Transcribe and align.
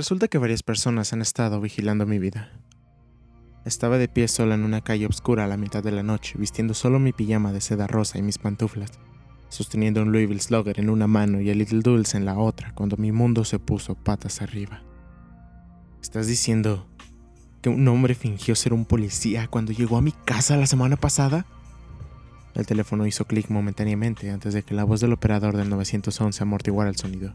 Resulta 0.00 0.28
que 0.28 0.38
varias 0.38 0.62
personas 0.62 1.12
han 1.12 1.20
estado 1.20 1.60
vigilando 1.60 2.06
mi 2.06 2.18
vida. 2.18 2.50
Estaba 3.66 3.98
de 3.98 4.08
pie 4.08 4.28
sola 4.28 4.54
en 4.54 4.64
una 4.64 4.80
calle 4.80 5.04
oscura 5.04 5.44
a 5.44 5.46
la 5.46 5.58
mitad 5.58 5.82
de 5.82 5.92
la 5.92 6.02
noche, 6.02 6.38
vistiendo 6.38 6.72
solo 6.72 6.98
mi 6.98 7.12
pijama 7.12 7.52
de 7.52 7.60
seda 7.60 7.86
rosa 7.86 8.16
y 8.16 8.22
mis 8.22 8.38
pantuflas, 8.38 8.92
sosteniendo 9.50 10.00
un 10.00 10.10
Louisville 10.10 10.40
Slugger 10.40 10.80
en 10.80 10.88
una 10.88 11.06
mano 11.06 11.42
y 11.42 11.50
el 11.50 11.58
Little 11.58 11.80
Dulce 11.80 12.16
en 12.16 12.24
la 12.24 12.38
otra, 12.38 12.72
cuando 12.74 12.96
mi 12.96 13.12
mundo 13.12 13.44
se 13.44 13.58
puso 13.58 13.94
patas 13.94 14.40
arriba. 14.40 14.82
¿Estás 16.00 16.26
diciendo 16.26 16.88
que 17.60 17.68
un 17.68 17.86
hombre 17.86 18.14
fingió 18.14 18.54
ser 18.54 18.72
un 18.72 18.86
policía 18.86 19.48
cuando 19.48 19.72
llegó 19.72 19.98
a 19.98 20.02
mi 20.02 20.12
casa 20.12 20.56
la 20.56 20.66
semana 20.66 20.96
pasada? 20.96 21.44
El 22.54 22.64
teléfono 22.64 23.06
hizo 23.06 23.26
clic 23.26 23.50
momentáneamente 23.50 24.30
antes 24.30 24.54
de 24.54 24.62
que 24.62 24.72
la 24.72 24.84
voz 24.84 25.02
del 25.02 25.12
operador 25.12 25.58
del 25.58 25.68
911 25.68 26.42
amortiguara 26.42 26.88
el 26.88 26.96
sonido. 26.96 27.34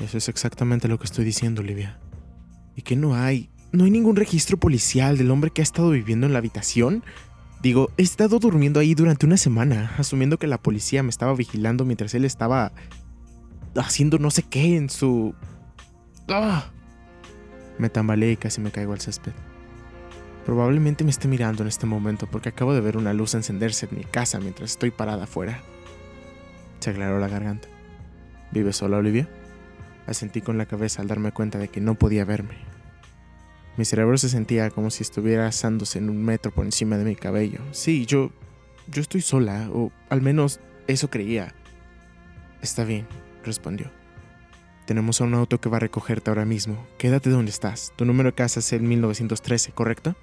Eso 0.00 0.18
es 0.18 0.28
exactamente 0.28 0.88
lo 0.88 0.98
que 0.98 1.04
estoy 1.04 1.24
diciendo, 1.24 1.60
Olivia. 1.60 1.98
¿Y 2.74 2.82
que 2.82 2.96
no 2.96 3.14
hay? 3.14 3.50
¿No 3.72 3.84
hay 3.84 3.90
ningún 3.90 4.16
registro 4.16 4.56
policial 4.58 5.18
del 5.18 5.30
hombre 5.30 5.50
que 5.50 5.60
ha 5.60 5.62
estado 5.62 5.90
viviendo 5.90 6.26
en 6.26 6.32
la 6.32 6.38
habitación? 6.38 7.04
Digo, 7.62 7.90
he 7.98 8.02
estado 8.02 8.38
durmiendo 8.38 8.80
ahí 8.80 8.94
durante 8.94 9.26
una 9.26 9.36
semana, 9.36 9.92
asumiendo 9.98 10.38
que 10.38 10.46
la 10.46 10.58
policía 10.58 11.02
me 11.02 11.10
estaba 11.10 11.34
vigilando 11.34 11.84
mientras 11.84 12.14
él 12.14 12.24
estaba 12.24 12.72
haciendo 13.76 14.18
no 14.18 14.30
sé 14.30 14.42
qué 14.42 14.76
en 14.76 14.88
su... 14.88 15.34
¡Ah! 16.28 16.70
Me 17.78 17.90
tambaleé 17.90 18.32
y 18.32 18.36
casi 18.36 18.60
me 18.60 18.70
caigo 18.70 18.94
al 18.94 19.00
césped. 19.00 19.32
Probablemente 20.46 21.04
me 21.04 21.10
esté 21.10 21.28
mirando 21.28 21.62
en 21.62 21.68
este 21.68 21.86
momento 21.86 22.26
porque 22.26 22.48
acabo 22.48 22.72
de 22.72 22.80
ver 22.80 22.96
una 22.96 23.12
luz 23.12 23.34
encenderse 23.34 23.86
en 23.90 23.98
mi 23.98 24.04
casa 24.04 24.40
mientras 24.40 24.70
estoy 24.70 24.90
parada 24.90 25.24
afuera. 25.24 25.60
Se 26.80 26.90
aclaró 26.90 27.20
la 27.20 27.28
garganta. 27.28 27.68
¿Vive 28.50 28.72
sola, 28.72 28.96
Olivia? 28.96 29.28
Asentí 30.10 30.40
con 30.40 30.58
la 30.58 30.66
cabeza 30.66 31.00
al 31.00 31.06
darme 31.06 31.30
cuenta 31.30 31.56
de 31.56 31.68
que 31.68 31.80
no 31.80 31.94
podía 31.94 32.24
verme. 32.24 32.56
Mi 33.76 33.84
cerebro 33.84 34.18
se 34.18 34.28
sentía 34.28 34.68
como 34.70 34.90
si 34.90 35.04
estuviera 35.04 35.46
asándose 35.46 35.98
en 35.98 36.10
un 36.10 36.24
metro 36.24 36.50
por 36.50 36.64
encima 36.64 36.98
de 36.98 37.04
mi 37.04 37.14
cabello. 37.14 37.60
Sí, 37.70 38.06
yo. 38.06 38.32
yo 38.88 39.00
estoy 39.02 39.20
sola, 39.20 39.70
o 39.72 39.92
al 40.08 40.20
menos 40.20 40.58
eso 40.88 41.08
creía. 41.10 41.54
Está 42.60 42.84
bien, 42.84 43.06
respondió. 43.44 43.92
Tenemos 44.84 45.20
a 45.20 45.24
un 45.24 45.34
auto 45.34 45.60
que 45.60 45.68
va 45.68 45.76
a 45.76 45.80
recogerte 45.80 46.28
ahora 46.28 46.44
mismo. 46.44 46.84
Quédate 46.98 47.30
donde 47.30 47.52
estás. 47.52 47.92
Tu 47.94 48.04
número 48.04 48.30
de 48.30 48.34
casa 48.34 48.58
es 48.58 48.72
el 48.72 48.82
1913, 48.82 49.70
¿correcto? 49.70 50.16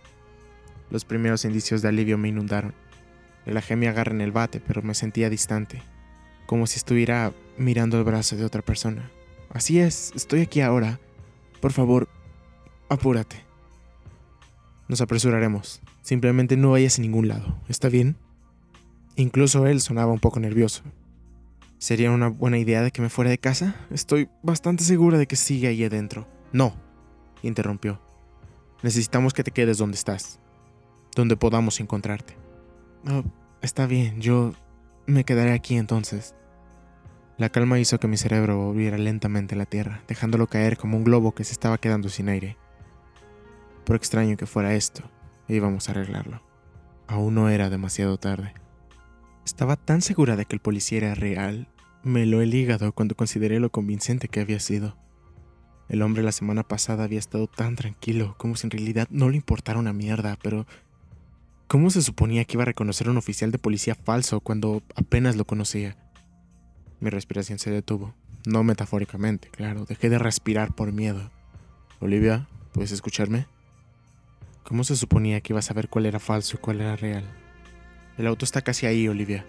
Los 0.90 1.06
primeros 1.06 1.46
indicios 1.46 1.82
de 1.82 1.88
alivio 1.88 2.18
me 2.18 2.28
inundaron. 2.28 2.74
Relajé 3.46 3.78
mi 3.78 3.88
agarre 3.88 4.12
en 4.12 4.20
el 4.20 4.34
bate, 4.34 4.60
pero 4.60 4.82
me 4.82 4.94
sentía 4.94 5.30
distante, 5.30 5.82
como 6.46 6.68
si 6.68 6.76
estuviera 6.76 7.32
mirando 7.58 7.98
el 7.98 8.04
brazo 8.04 8.36
de 8.36 8.44
otra 8.44 8.62
persona. 8.62 9.10
Así 9.58 9.80
es, 9.80 10.12
estoy 10.16 10.42
aquí 10.42 10.62
ahora. 10.62 11.00
Por 11.62 11.72
favor, 11.72 12.08
apúrate. 12.90 13.44
Nos 14.88 15.02
apresuraremos. 15.02 15.82
Simplemente 16.04 16.56
no 16.56 16.70
vayas 16.70 17.00
a 17.00 17.02
ningún 17.02 17.28
lado. 17.28 17.60
¿Está 17.68 17.90
bien? 17.90 18.18
Incluso 19.16 19.66
él 19.66 19.82
sonaba 19.82 20.12
un 20.12 20.20
poco 20.20 20.40
nervioso. 20.40 20.84
¿Sería 21.80 22.12
una 22.12 22.28
buena 22.28 22.60
idea 22.60 22.84
de 22.84 22.92
que 22.92 23.02
me 23.02 23.10
fuera 23.10 23.32
de 23.32 23.40
casa? 23.40 23.76
Estoy 23.90 24.30
bastante 24.44 24.84
segura 24.84 25.18
de 25.18 25.26
que 25.26 25.36
sigue 25.36 25.70
ahí 25.70 25.84
adentro. 25.84 26.28
No, 26.54 26.76
interrumpió. 27.42 28.00
Necesitamos 28.84 29.34
que 29.34 29.44
te 29.44 29.50
quedes 29.50 29.80
donde 29.80 29.96
estás, 29.96 30.40
donde 31.16 31.36
podamos 31.36 31.80
encontrarte. 31.80 32.38
Oh, 33.10 33.24
está 33.64 33.88
bien, 33.88 34.22
yo 34.22 34.54
me 35.08 35.24
quedaré 35.24 35.54
aquí 35.54 35.78
entonces. 35.78 36.36
La 37.38 37.50
calma 37.50 37.80
hizo 37.80 38.00
que 38.00 38.08
mi 38.08 38.18
cerebro 38.18 38.58
volviera 38.58 38.98
lentamente 38.98 39.54
a 39.54 39.60
la 39.60 39.68
tierra, 39.68 40.02
dejándolo 40.08 40.48
caer 40.48 40.76
como 40.76 40.98
un 40.98 41.04
globo 41.04 41.36
que 41.36 41.44
se 41.44 41.52
estaba 41.52 41.78
quedando 41.78 42.10
sin 42.10 42.30
aire. 42.30 42.58
Por 43.86 43.96
extraño 43.96 44.38
que 44.38 44.48
fuera 44.48 44.74
esto, 44.74 45.04
íbamos 45.48 45.88
a 45.88 45.92
arreglarlo. 45.92 46.42
Aún 47.06 47.36
no 47.36 47.50
era 47.50 47.70
demasiado 47.70 48.18
tarde. 48.18 48.56
Estaba 49.46 49.76
tan 49.76 50.02
segura 50.02 50.36
de 50.36 50.46
que 50.46 50.56
el 50.56 50.62
policía 50.62 50.98
era 50.98 51.14
real, 51.14 51.68
me 52.02 52.26
lo 52.26 52.42
he 52.42 52.48
ligado 52.48 52.92
cuando 52.92 53.16
consideré 53.16 53.60
lo 53.60 53.70
convincente 53.70 54.30
que 54.30 54.40
había 54.40 54.60
sido. 54.60 54.98
El 55.90 56.02
hombre 56.02 56.24
la 56.24 56.32
semana 56.32 56.64
pasada 56.64 57.04
había 57.04 57.20
estado 57.20 57.46
tan 57.46 57.76
tranquilo, 57.76 58.36
como 58.40 58.56
si 58.56 58.66
en 58.66 58.72
realidad 58.72 59.08
no 59.12 59.30
le 59.30 59.38
importara 59.38 59.78
una 59.78 59.94
mierda, 59.94 60.40
pero 60.42 60.66
¿cómo 61.68 61.92
se 61.92 62.02
suponía 62.02 62.46
que 62.46 62.56
iba 62.56 62.64
a 62.64 62.66
reconocer 62.66 63.08
a 63.08 63.12
un 63.12 63.18
oficial 63.18 63.52
de 63.52 63.60
policía 63.60 63.94
falso 63.94 64.40
cuando 64.40 64.82
apenas 64.96 65.36
lo 65.36 65.46
conocía? 65.46 65.96
Mi 67.00 67.10
respiración 67.10 67.60
se 67.60 67.70
detuvo, 67.70 68.14
no 68.46 68.64
metafóricamente, 68.64 69.50
claro, 69.50 69.86
dejé 69.86 70.10
de 70.10 70.18
respirar 70.18 70.74
por 70.74 70.92
miedo. 70.92 71.30
Olivia, 72.00 72.48
¿puedes 72.72 72.92
escucharme? 72.92 73.46
¿Cómo 74.64 74.84
se 74.84 74.96
suponía 74.96 75.42
que 75.42 75.54
iba 75.54 75.60
a 75.60 75.64
saber 75.64 75.90
cuál 75.90 76.08
era 76.08 76.20
falso 76.20 76.58
y 76.58 76.60
cuál 76.60 76.82
era 76.82 76.96
real? 76.96 77.24
El 78.18 78.26
auto 78.26 78.46
está 78.46 78.62
casi 78.62 78.86
ahí, 78.86 79.08
Olivia. 79.08 79.46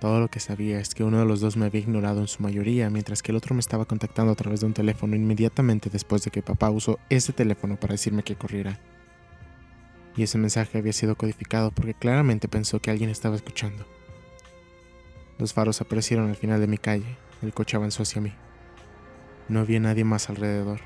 Todo 0.00 0.20
lo 0.20 0.28
que 0.28 0.40
sabía 0.40 0.78
es 0.78 0.94
que 0.94 1.04
uno 1.04 1.20
de 1.20 1.24
los 1.24 1.40
dos 1.40 1.56
me 1.56 1.66
había 1.66 1.80
ignorado 1.80 2.20
en 2.20 2.28
su 2.28 2.42
mayoría, 2.42 2.90
mientras 2.90 3.22
que 3.22 3.32
el 3.32 3.36
otro 3.36 3.54
me 3.54 3.60
estaba 3.60 3.84
contactando 3.84 4.32
a 4.32 4.34
través 4.34 4.60
de 4.60 4.66
un 4.66 4.74
teléfono 4.74 5.16
inmediatamente 5.16 5.90
después 5.90 6.22
de 6.24 6.30
que 6.30 6.42
papá 6.42 6.70
usó 6.70 6.98
ese 7.08 7.32
teléfono 7.32 7.76
para 7.78 7.92
decirme 7.92 8.24
que 8.24 8.36
corriera. 8.36 8.78
Y 10.16 10.24
ese 10.24 10.38
mensaje 10.38 10.76
había 10.76 10.92
sido 10.92 11.16
codificado 11.16 11.70
porque 11.70 11.94
claramente 11.94 12.48
pensó 12.48 12.80
que 12.80 12.90
alguien 12.90 13.10
estaba 13.10 13.36
escuchando. 13.36 13.86
Los 15.42 15.54
faros 15.54 15.80
aparecieron 15.80 16.28
al 16.28 16.36
final 16.36 16.60
de 16.60 16.68
mi 16.68 16.78
calle. 16.78 17.16
El 17.42 17.52
coche 17.52 17.76
avanzó 17.76 18.04
hacia 18.04 18.22
mí. 18.22 18.32
No 19.48 19.58
había 19.58 19.80
nadie 19.80 20.04
más 20.04 20.30
alrededor. 20.30 20.78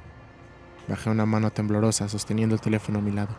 Bajé 0.88 1.10
una 1.10 1.26
mano 1.26 1.52
temblorosa 1.52 2.08
sosteniendo 2.08 2.54
el 2.54 2.62
teléfono 2.62 3.00
a 3.00 3.02
mi 3.02 3.12
lado. 3.12 3.36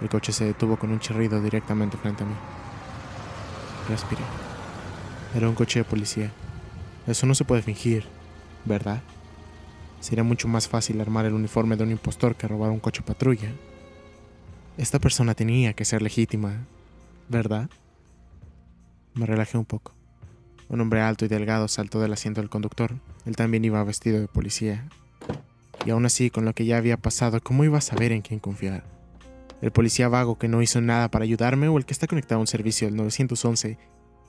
El 0.00 0.08
coche 0.08 0.32
se 0.32 0.46
detuvo 0.46 0.76
con 0.78 0.90
un 0.90 0.98
chirrido 0.98 1.40
directamente 1.40 1.96
frente 1.96 2.24
a 2.24 2.26
mí. 2.26 2.34
Respiré. 3.88 4.22
Era 5.32 5.48
un 5.48 5.54
coche 5.54 5.78
de 5.78 5.84
policía. 5.84 6.32
Eso 7.06 7.24
no 7.26 7.36
se 7.36 7.44
puede 7.44 7.62
fingir, 7.62 8.04
¿verdad? 8.64 9.00
Sería 10.00 10.24
mucho 10.24 10.48
más 10.48 10.66
fácil 10.66 11.00
armar 11.00 11.24
el 11.26 11.34
uniforme 11.34 11.76
de 11.76 11.84
un 11.84 11.92
impostor 11.92 12.34
que 12.34 12.48
robar 12.48 12.70
un 12.70 12.80
coche 12.80 13.02
patrulla. 13.06 13.52
Esta 14.76 14.98
persona 14.98 15.36
tenía 15.36 15.72
que 15.72 15.84
ser 15.84 16.02
legítima, 16.02 16.66
¿verdad? 17.28 17.70
Me 19.14 19.26
relajé 19.26 19.58
un 19.58 19.64
poco. 19.64 19.94
Un 20.68 20.80
hombre 20.80 21.00
alto 21.00 21.24
y 21.24 21.28
delgado 21.28 21.68
saltó 21.68 22.00
del 22.00 22.12
asiento 22.12 22.40
del 22.40 22.50
conductor. 22.50 22.94
Él 23.26 23.36
también 23.36 23.64
iba 23.64 23.82
vestido 23.84 24.20
de 24.20 24.28
policía. 24.28 24.88
Y 25.86 25.90
aún 25.90 26.06
así, 26.06 26.30
con 26.30 26.44
lo 26.44 26.54
que 26.54 26.64
ya 26.64 26.78
había 26.78 26.96
pasado, 26.96 27.40
¿cómo 27.42 27.64
iba 27.64 27.78
a 27.78 27.82
saber 27.82 28.12
en 28.12 28.22
quién 28.22 28.40
confiar? 28.40 28.94
el 29.64 29.72
policía 29.72 30.08
vago 30.08 30.36
que 30.36 30.46
no 30.46 30.60
hizo 30.60 30.82
nada 30.82 31.10
para 31.10 31.24
ayudarme 31.24 31.68
o 31.68 31.78
el 31.78 31.86
que 31.86 31.94
está 31.94 32.06
conectado 32.06 32.38
a 32.38 32.40
un 32.42 32.46
servicio 32.46 32.86
del 32.86 32.96
911 32.96 33.78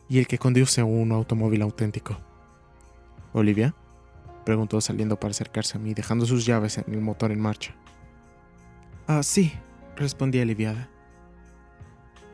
y 0.08 0.20
el 0.20 0.28
que 0.28 0.38
conduce 0.38 0.82
un 0.82 1.12
automóvil 1.12 1.62
auténtico. 1.62 2.18
¿Olivia? 3.34 3.76
preguntó 4.46 4.80
saliendo 4.80 5.20
para 5.20 5.32
acercarse 5.32 5.78
a 5.78 5.82
mí, 5.82 5.94
dejando 5.94 6.26
sus 6.26 6.46
llaves 6.46 6.78
en 6.78 6.94
el 6.94 7.02
motor 7.02 7.34
en 7.34 7.42
marcha. 7.42 7.76
Ah, 9.08 9.24
sí, 9.24 9.52
respondí 9.98 10.40
aliviada. 10.40 10.88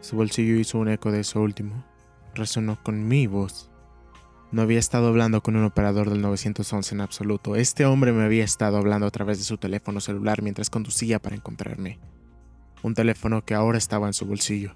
Su 0.02 0.16
bolsillo 0.16 0.60
hizo 0.60 0.78
un 0.78 0.90
eco 0.90 1.12
de 1.12 1.22
eso 1.22 1.42
último. 1.42 1.84
Resonó 2.36 2.82
con 2.84 3.08
mi 3.08 3.28
voz. 3.28 3.70
No 4.52 4.62
había 4.62 4.80
estado 4.80 5.08
hablando 5.08 5.42
con 5.42 5.56
un 5.56 5.64
operador 5.64 6.10
del 6.10 6.22
911 6.22 6.96
en 6.96 7.02
absoluto. 7.02 7.56
Este 7.56 7.86
hombre 7.86 8.12
me 8.12 8.24
había 8.24 8.44
estado 8.44 8.78
hablando 8.78 9.08
a 9.08 9.12
través 9.12 9.38
de 9.38 9.46
su 9.46 9.58
teléfono 9.58 10.02
celular 10.02 10.42
mientras 10.42 10.70
conducía 10.70 11.20
para 11.20 11.36
encontrarme 11.36 12.00
un 12.84 12.94
teléfono 12.94 13.46
que 13.46 13.54
ahora 13.54 13.78
estaba 13.78 14.08
en 14.08 14.14
su 14.14 14.26
bolsillo. 14.26 14.76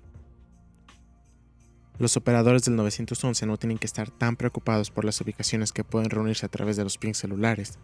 Los 1.97 2.17
operadores 2.17 2.63
del 2.63 2.75
911 2.75 3.45
no 3.45 3.57
tienen 3.57 3.77
que 3.77 3.87
estar 3.87 4.09
tan 4.11 4.35
preocupados 4.35 4.91
por 4.91 5.05
las 5.05 5.19
ubicaciones 5.21 5.71
que 5.71 5.83
pueden 5.83 6.09
reunirse 6.09 6.45
a 6.45 6.49
través 6.49 6.75
de 6.75 6.83
los 6.83 6.97
pings 6.97 7.17
celulares. 7.17 7.79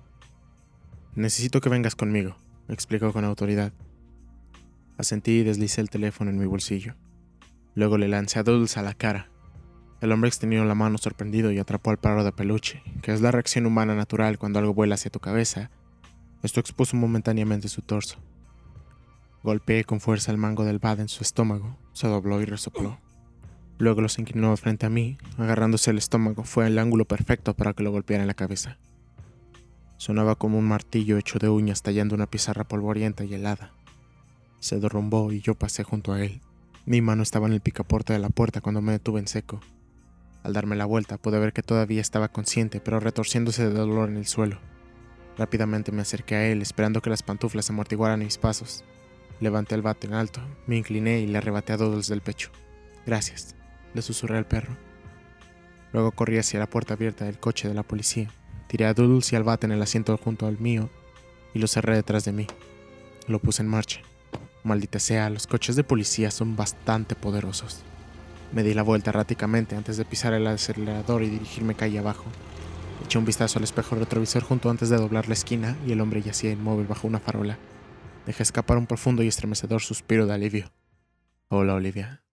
Necesito 1.15 1.62
que 1.62 1.69
vengas 1.69 1.95
conmigo, 1.95 2.38
explicó 2.67 3.13
con 3.13 3.25
autoridad. 3.25 3.74
Asentí 4.97 5.39
y 5.39 5.44
deslicé 5.44 5.81
el 5.81 5.89
teléfono 5.89 6.29
en 6.29 6.38
mi 6.38 6.45
bolsillo. 6.45 6.95
Luego 7.74 7.97
le 7.97 8.09
lancé 8.09 8.39
a 8.39 8.44
Dulce 8.44 8.79
a 8.79 8.83
la 8.83 8.94
cara. 8.94 9.30
El 10.01 10.12
hombre 10.12 10.30
extendió 10.30 10.65
la 10.65 10.74
mano 10.74 10.98
sorprendido 10.98 11.51
y 11.51 11.59
atrapó 11.59 11.92
al 11.92 12.00
perro 12.00 12.24
de 12.24 12.31
peluche, 12.31 12.81
que 13.03 13.13
es 13.13 13.21
la 13.21 13.30
reacción 13.30 13.68
humana 13.68 13.94
natural 13.94 14.39
cuando 14.39 14.57
algo 14.57 14.74
vuela 14.74 14.95
hacia 14.95 15.12
tu 15.12 15.19
cabeza. 15.19 15.69
Esto 16.42 16.59
expuso 16.59 16.98
momentáneamente 16.98 17.69
su 17.69 17.83
torso. 17.83 18.18
Golpeé 19.44 19.83
con 19.83 20.00
fuerza 20.00 20.31
el 20.31 20.39
mango 20.39 20.65
del 20.65 20.80
bad 20.80 21.01
en 21.01 21.07
su 21.07 21.24
estómago. 21.24 21.77
Se 21.94 22.07
dobló 22.07 22.42
y 22.42 22.45
resopló. 22.45 23.00
Luego 23.77 24.01
los 24.01 24.18
inclinó 24.18 24.57
frente 24.57 24.88
a 24.88 24.89
mí, 24.89 25.19
agarrándose 25.38 25.92
el 25.92 26.00
estómago. 26.00 26.44
Fue 26.45 26.65
el 26.65 26.80
ángulo 26.80 27.06
perfecto 27.06 27.56
para 27.56 27.74
que 27.74 27.83
lo 27.83 27.92
golpeara 27.92 28.24
en 28.24 28.27
la 28.27 28.33
cabeza. 28.33 28.80
Sonaba 29.98 30.33
como 30.33 30.57
un 30.57 30.68
martillo 30.68 31.19
hecho 31.19 31.38
de 31.38 31.50
uñas 31.50 31.83
tallando 31.83 32.15
una 32.15 32.25
pizarra 32.25 32.63
polvorienta 32.63 33.24
y 33.24 33.36
helada. 33.36 33.71
Se 34.57 34.80
derrumbó 34.80 35.31
y 35.31 35.42
yo 35.42 35.53
pasé 35.53 35.83
junto 35.83 36.12
a 36.12 36.24
él. 36.24 36.42
Mi 36.88 37.01
mano 37.01 37.21
estaba 37.21 37.45
en 37.45 37.53
el 37.53 37.62
picaporte 37.62 38.13
de 38.13 38.19
la 38.19 38.30
puerta 38.30 38.62
cuando 38.62 38.81
me 38.81 38.94
detuve 38.94 39.19
en 39.19 39.27
seco. 39.27 39.62
Al 40.43 40.53
darme 40.53 40.75
la 40.75 40.85
vuelta 40.85 41.17
pude 41.17 41.39
ver 41.39 41.53
que 41.53 41.63
todavía 41.63 42.01
estaba 42.01 42.29
consciente, 42.29 42.79
pero 42.79 42.99
retorciéndose 42.99 43.67
de 43.67 43.73
dolor 43.73 44.09
en 44.09 44.17
el 44.17 44.25
suelo. 44.25 44.59
Rápidamente 45.38 45.91
me 45.91 46.01
acerqué 46.01 46.35
a 46.35 46.47
él, 46.47 46.61
esperando 46.61 47.01
que 47.01 47.09
las 47.09 47.23
pantuflas 47.23 47.69
amortiguaran 47.69 48.19
mis 48.19 48.38
pasos. 48.38 48.83
Levanté 49.39 49.75
el 49.75 49.81
bate 49.81 50.07
en 50.07 50.13
alto, 50.13 50.41
me 50.67 50.77
incliné 50.77 51.19
y 51.19 51.27
le 51.27 51.38
arrebaté 51.38 51.73
a 51.73 51.77
Doodles 51.77 52.07
del 52.07 52.21
pecho. 52.21 52.51
Gracias, 53.05 53.55
le 53.93 54.01
susurré 54.01 54.38
al 54.38 54.45
perro. 54.45 54.75
Luego 55.93 56.11
corrí 56.11 56.38
hacia 56.38 56.59
la 56.59 56.69
puerta 56.69 56.93
abierta 56.93 57.25
del 57.25 57.39
coche 57.39 57.67
de 57.67 57.73
la 57.73 57.83
policía. 57.83 58.29
Tiré 58.67 58.85
a 58.85 58.93
Doodles 58.93 59.31
y 59.33 59.35
al 59.35 59.43
bate 59.43 59.65
en 59.65 59.71
el 59.73 59.81
asiento 59.81 60.17
junto 60.17 60.47
al 60.47 60.59
mío 60.59 60.89
y 61.53 61.59
lo 61.59 61.67
cerré 61.67 61.95
detrás 61.95 62.25
de 62.25 62.31
mí. 62.31 62.47
Lo 63.27 63.39
puse 63.39 63.61
en 63.61 63.69
marcha. 63.69 64.01
Maldita 64.63 64.99
sea, 64.99 65.29
los 65.29 65.47
coches 65.47 65.75
de 65.75 65.83
policía 65.83 66.31
son 66.31 66.55
bastante 66.55 67.15
poderosos. 67.15 67.83
Me 68.51 68.63
di 68.63 68.74
la 68.74 68.83
vuelta 68.83 69.12
erráticamente 69.12 69.77
antes 69.77 69.95
de 69.95 70.03
pisar 70.03 70.33
el 70.33 70.45
acelerador 70.45 71.24
y 71.24 71.30
dirigirme 71.30 71.74
calle 71.74 72.00
abajo. 72.00 72.25
Eché 73.06 73.18
un 73.18 73.24
vistazo 73.24 73.59
al 73.59 73.63
espejo 73.63 73.95
retrovisor 73.95 74.44
junto 74.44 74.69
antes 74.69 74.89
de 74.89 74.98
doblar 74.98 75.27
la 75.30 75.33
esquina 75.33 75.77
y 75.88 75.94
el 75.94 76.01
hombre 76.01 76.21
yacía 76.21 76.51
inmóvil 76.51 76.86
bajo 76.86 77.07
una 77.07 77.19
farola. 77.19 77.57
Dejé 78.25 78.44
escapar 78.44 78.77
un 78.77 78.88
profundo 78.88 79.24
y 79.24 79.27
estremecedor 79.27 79.81
suspiro 79.81 80.25
de 80.25 80.33
alivio. 80.33 80.74
Hola, 81.48 81.75
Olivia, 81.75 82.25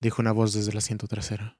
dijo 0.00 0.20
una 0.20 0.32
voz 0.32 0.52
desde 0.52 0.72
el 0.72 0.78
asiento 0.78 1.06
trasero. 1.06 1.56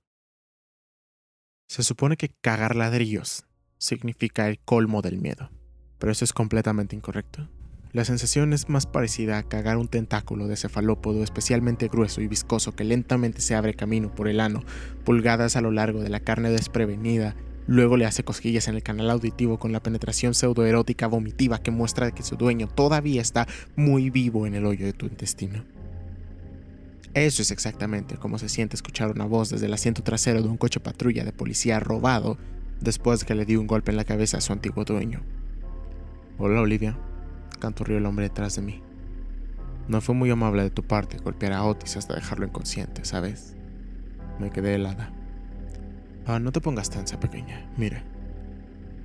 Se 1.69 1.85
supone 1.85 2.17
que 2.17 2.29
cagar 2.29 2.75
ladrillos 2.75 3.47
significa 3.79 4.49
el 4.49 4.59
colmo 4.59 5.01
del 5.01 5.19
miedo, 5.19 5.51
pero 5.99 6.11
eso 6.11 6.25
es 6.25 6.33
completamente 6.33 6.97
incorrecto. 6.97 7.49
La 7.97 8.05
sensación 8.05 8.53
es 8.53 8.69
más 8.69 8.85
parecida 8.85 9.39
a 9.39 9.43
cagar 9.43 9.79
un 9.79 9.89
tentáculo 9.89 10.49
de 10.49 10.59
cefalópodo 10.59 11.23
especialmente 11.25 11.89
grueso 11.89 12.21
y 12.21 12.29
viscoso 12.29 12.77
que 12.77 12.85
lentamente 12.85 13.41
se 13.41 13.55
abre 13.55 13.73
camino 13.73 14.15
por 14.15 14.29
el 14.29 14.41
ano, 14.41 14.65
pulgadas 15.07 15.57
a 15.57 15.63
lo 15.63 15.71
largo 15.71 16.03
de 16.03 16.11
la 16.11 16.21
carne 16.21 16.51
desprevenida, 16.51 17.37
luego 17.67 17.97
le 17.97 18.05
hace 18.05 18.23
cosquillas 18.23 18.69
en 18.69 18.75
el 18.75 18.83
canal 18.83 19.09
auditivo 19.09 19.59
con 19.59 19.73
la 19.73 19.83
penetración 19.83 20.35
pseudoerótica 20.35 21.07
vomitiva 21.07 21.63
que 21.63 21.71
muestra 21.71 22.11
que 22.11 22.23
su 22.23 22.37
dueño 22.37 22.69
todavía 22.69 23.23
está 23.23 23.49
muy 23.77 24.11
vivo 24.11 24.47
en 24.47 24.57
el 24.57 24.67
hoyo 24.67 24.85
de 24.85 24.93
tu 24.93 25.07
intestino. 25.07 25.65
Eso 27.15 27.41
es 27.41 27.51
exactamente 27.51 28.17
como 28.17 28.39
se 28.39 28.51
siente 28.51 28.77
escuchar 28.77 29.11
una 29.11 29.25
voz 29.25 29.49
desde 29.49 29.65
el 29.65 29.73
asiento 29.73 30.03
trasero 30.03 30.43
de 30.43 30.49
un 30.49 30.59
coche 30.59 30.81
patrulla 30.81 31.25
de 31.25 31.33
policía 31.33 31.81
robado 31.81 32.37
después 32.79 33.21
de 33.21 33.27
que 33.27 33.35
le 33.35 33.47
dio 33.47 33.59
un 33.59 33.67
golpe 33.67 33.91
en 33.91 33.97
la 33.97 34.05
cabeza 34.05 34.37
a 34.37 34.43
su 34.43 34.53
antiguo 34.53 34.85
dueño. 34.85 35.23
Hola 36.37 36.61
Olivia, 36.61 36.99
canturrió 37.59 37.99
el 37.99 38.07
hombre 38.07 38.29
detrás 38.29 38.57
de 38.57 38.63
mí. 38.63 38.83
No 39.89 40.01
fue 40.01 40.15
muy 40.15 40.31
amable 40.31 40.63
de 40.63 40.71
tu 40.71 40.83
parte 40.83 41.19
golpear 41.19 41.53
a 41.53 41.65
Otis 41.65 41.97
hasta 41.97 42.15
dejarlo 42.15 42.47
inconsciente, 42.47 43.05
¿sabes? 43.05 43.55
Me 44.39 44.51
quedé 44.51 44.75
helada. 44.75 45.13
Ah, 46.27 46.41
no 46.41 46.51
te 46.53 46.61
pongas 46.61 46.91
tensa, 46.91 47.21
pequeña. 47.21 47.71
Mira, 47.77 48.03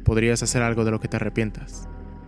podrías 0.03 0.41
hacer 0.41 0.61
algo 0.63 0.83
de 0.83 0.91
lo 0.91 0.99
que 0.99 1.07
te 1.07 1.17
arrepientas. 1.17 1.87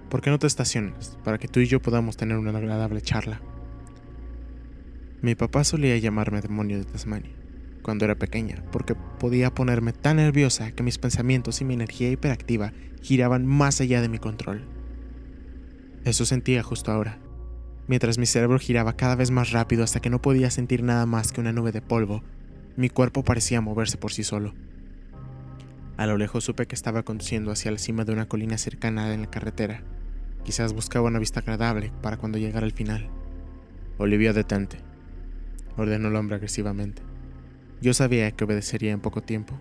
¿Por 0.09 0.21
qué 0.21 0.29
no 0.29 0.37
te 0.37 0.45
estaciones 0.45 1.17
para 1.23 1.39
que 1.39 1.47
tú 1.47 1.59
y 1.59 1.65
yo 1.65 1.81
podamos 1.81 2.15
tener 2.15 2.37
una 2.37 2.55
agradable 2.55 3.01
charla? 3.01 3.41
Mi 5.21 5.33
papá 5.33 5.63
solía 5.63 5.97
llamarme 5.97 6.41
demonio 6.41 6.77
de 6.77 6.85
Tasmania 6.85 7.31
cuando 7.81 8.05
era 8.05 8.15
pequeña, 8.15 8.63
porque 8.71 8.95
podía 8.95 9.53
ponerme 9.53 9.93
tan 9.93 10.17
nerviosa 10.17 10.71
que 10.71 10.83
mis 10.83 10.97
pensamientos 10.97 11.61
y 11.61 11.65
mi 11.65 11.75
energía 11.75 12.09
hiperactiva 12.09 12.71
giraban 13.01 13.45
más 13.45 13.81
allá 13.81 14.01
de 14.01 14.09
mi 14.09 14.17
control. 14.17 14.63
Eso 16.05 16.25
sentía 16.25 16.63
justo 16.63 16.91
ahora, 16.91 17.19
mientras 17.87 18.17
mi 18.17 18.25
cerebro 18.25 18.59
giraba 18.59 18.97
cada 18.97 19.15
vez 19.15 19.31
más 19.31 19.51
rápido 19.51 19.83
hasta 19.83 20.01
que 20.01 20.09
no 20.09 20.21
podía 20.21 20.51
sentir 20.51 20.83
nada 20.83 21.05
más 21.05 21.31
que 21.31 21.39
una 21.39 21.53
nube 21.53 21.71
de 21.71 21.81
polvo. 21.81 22.23
Mi 22.75 22.89
cuerpo 22.89 23.23
parecía 23.23 23.61
moverse 23.61 23.97
por 23.97 24.11
sí 24.11 24.23
solo. 24.23 24.53
A 25.95 26.05
lo 26.05 26.17
lejos 26.17 26.43
supe 26.43 26.65
que 26.65 26.75
estaba 26.75 27.03
conduciendo 27.03 27.51
hacia 27.51 27.71
la 27.71 27.77
cima 27.77 28.03
de 28.03 28.11
una 28.11 28.27
colina 28.27 28.57
cercana 28.57 29.13
en 29.13 29.21
la 29.21 29.29
carretera. 29.29 29.83
Quizás 30.43 30.73
buscaba 30.73 31.07
una 31.07 31.19
vista 31.19 31.39
agradable 31.39 31.91
para 32.01 32.17
cuando 32.17 32.37
llegara 32.37 32.65
al 32.65 32.73
final. 32.73 33.09
Olivia, 33.97 34.33
detente, 34.33 34.79
ordenó 35.77 36.09
el 36.09 36.15
hombre 36.15 36.35
agresivamente. 36.35 37.01
Yo 37.81 37.93
sabía 37.93 38.31
que 38.31 38.43
obedecería 38.43 38.91
en 38.91 39.01
poco 39.01 39.21
tiempo. 39.21 39.59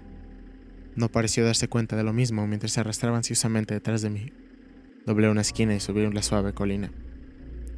No 0.97 1.09
pareció 1.09 1.45
darse 1.45 1.69
cuenta 1.69 1.97
de 1.97 2.03
lo 2.03 2.13
mismo 2.13 2.47
mientras 2.47 2.73
se 2.73 2.81
arrastraba 2.81 3.17
ansiosamente 3.17 3.75
detrás 3.75 4.03
de 4.03 4.11
mí. 4.11 4.33
Doblé 5.05 5.29
una 5.29 5.41
esquina 5.41 5.75
y 5.75 5.81
subí 5.81 6.09
la 6.09 6.23
suave 6.23 6.53
colina. 6.53 6.93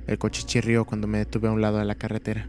El 0.06 0.18
coche 0.18 0.42
chirrió 0.44 0.84
cuando 0.84 1.06
me 1.06 1.18
detuve 1.18 1.48
a 1.48 1.52
un 1.52 1.62
lado 1.62 1.78
de 1.78 1.86
la 1.86 1.94
carretera. 1.94 2.48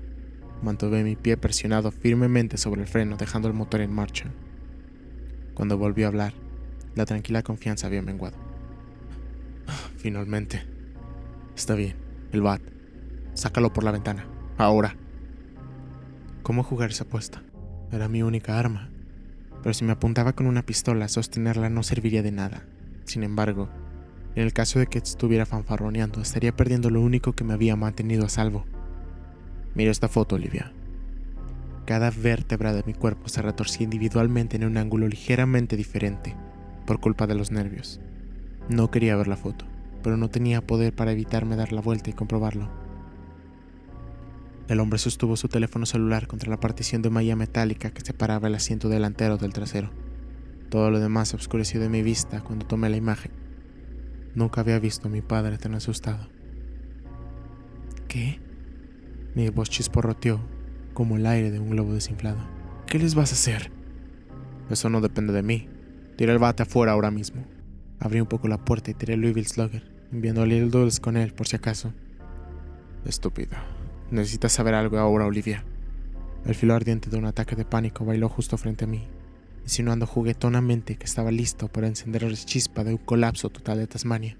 Mantuve 0.61 1.03
mi 1.03 1.15
pie 1.15 1.37
presionado 1.37 1.91
firmemente 1.91 2.57
sobre 2.57 2.81
el 2.81 2.87
freno, 2.87 3.15
dejando 3.15 3.47
el 3.47 3.53
motor 3.53 3.79
en 3.79 3.93
marcha. 3.93 4.31
Cuando 5.53 5.77
volvió 5.77 6.05
a 6.05 6.09
hablar, 6.09 6.33
la 6.95 7.05
tranquila 7.05 7.41
confianza 7.41 7.87
había 7.87 8.01
menguado. 8.01 8.35
Finalmente. 9.97 10.63
Está 11.55 11.75
bien, 11.75 11.95
el 12.33 12.41
bat. 12.41 12.61
Sácalo 13.33 13.71
por 13.71 13.85
la 13.85 13.91
ventana. 13.91 14.27
Ahora. 14.57 14.97
¿Cómo 16.43 16.63
jugar 16.63 16.89
esa 16.89 17.05
apuesta? 17.05 17.43
Era 17.93 18.09
mi 18.09 18.23
única 18.23 18.59
arma. 18.59 18.89
Pero 19.63 19.73
si 19.73 19.85
me 19.85 19.93
apuntaba 19.93 20.33
con 20.33 20.47
una 20.47 20.65
pistola, 20.65 21.07
sostenerla 21.07 21.69
no 21.69 21.81
serviría 21.81 22.21
de 22.21 22.31
nada. 22.33 22.65
Sin 23.05 23.23
embargo, 23.23 23.69
en 24.35 24.43
el 24.43 24.53
caso 24.53 24.79
de 24.79 24.87
que 24.87 24.97
estuviera 24.97 25.45
fanfarroneando, 25.45 26.21
estaría 26.21 26.55
perdiendo 26.55 26.89
lo 26.89 27.01
único 27.01 27.33
que 27.33 27.45
me 27.45 27.53
había 27.53 27.75
mantenido 27.75 28.25
a 28.25 28.29
salvo. 28.29 28.65
Mira 29.75 29.91
esta 29.91 30.09
foto, 30.09 30.35
Olivia. 30.35 30.73
Cada 31.85 32.11
vértebra 32.11 32.73
de 32.73 32.83
mi 32.85 32.93
cuerpo 32.93 33.29
se 33.29 33.41
retorcía 33.41 33.85
individualmente 33.85 34.57
en 34.57 34.65
un 34.65 34.77
ángulo 34.77 35.07
ligeramente 35.07 35.77
diferente, 35.77 36.35
por 36.85 36.99
culpa 36.99 37.27
de 37.27 37.35
los 37.35 37.51
nervios. 37.51 38.01
No 38.69 38.91
quería 38.91 39.15
ver 39.15 39.27
la 39.27 39.37
foto, 39.37 39.65
pero 40.03 40.17
no 40.17 40.29
tenía 40.29 40.65
poder 40.65 40.93
para 40.93 41.11
evitarme 41.11 41.55
dar 41.55 41.71
la 41.71 41.81
vuelta 41.81 42.09
y 42.09 42.13
comprobarlo. 42.13 42.69
El 44.67 44.79
hombre 44.79 44.97
sostuvo 44.97 45.37
su 45.37 45.47
teléfono 45.47 45.85
celular 45.85 46.25
contra 46.25 46.49
la 46.49 46.59
partición 46.59 47.03
de 47.03 47.11
malla 47.11 47.35
metálica 47.35 47.91
que 47.91 48.01
separaba 48.01 48.47
el 48.47 48.55
asiento 48.55 48.89
delantero 48.89 49.37
del 49.37 49.53
trasero. 49.53 49.91
Todo 50.69 50.89
lo 50.89 50.99
demás 50.99 51.29
se 51.29 51.35
oscureció 51.35 51.79
de 51.79 51.89
mi 51.89 52.01
vista 52.01 52.41
cuando 52.41 52.65
tomé 52.65 52.89
la 52.89 52.97
imagen. 52.97 53.44
Nunca 54.35 54.59
había 54.59 54.79
visto 54.79 55.07
a 55.07 55.11
mi 55.11 55.21
padre 55.21 55.57
tan 55.57 55.75
asustado. 55.75 56.27
¿Qué? 58.09 58.41
Mi 59.33 59.49
voz 59.49 59.69
chisporroteó 59.69 60.41
como 60.93 61.15
el 61.15 61.25
aire 61.25 61.51
de 61.51 61.59
un 61.59 61.69
globo 61.69 61.93
desinflado. 61.93 62.39
¿Qué 62.85 62.99
les 62.99 63.15
vas 63.15 63.31
a 63.31 63.35
hacer? 63.35 63.71
Eso 64.69 64.89
no 64.89 64.99
depende 64.99 65.31
de 65.31 65.41
mí. 65.41 65.69
Tiré 66.17 66.33
el 66.33 66.39
bate 66.39 66.63
afuera 66.63 66.91
ahora 66.91 67.11
mismo. 67.11 67.45
Abrí 67.99 68.19
un 68.19 68.27
poco 68.27 68.49
la 68.49 68.63
puerta 68.63 68.91
y 68.91 68.93
tiré 68.93 69.13
el 69.13 69.21
Louisville 69.21 69.47
Slugger, 69.47 69.83
enviando 70.11 70.41
a 70.41 70.45
Little 70.45 70.69
Dulles 70.69 70.99
con 70.99 71.15
él 71.15 71.33
por 71.33 71.47
si 71.47 71.55
acaso. 71.55 71.93
Estúpido. 73.05 73.57
Necesitas 74.11 74.51
saber 74.51 74.73
algo 74.73 74.97
ahora, 74.97 75.25
Olivia. 75.25 75.63
El 76.45 76.55
filo 76.55 76.75
ardiente 76.75 77.09
de 77.09 77.17
un 77.17 77.25
ataque 77.25 77.55
de 77.55 77.65
pánico 77.65 78.03
bailó 78.03 78.27
justo 78.27 78.57
frente 78.57 78.83
a 78.83 78.87
mí 78.87 79.07
insinuando 79.65 80.05
juguetonamente 80.05 80.95
que 80.95 81.05
estaba 81.05 81.31
listo 81.31 81.67
para 81.69 81.87
encender 81.87 82.21
la 82.21 82.37
chispa 82.37 82.83
de 82.83 82.91
un 82.91 82.99
colapso 82.99 83.49
total 83.49 83.79
de 83.79 83.87
Tasmania. 83.87 84.37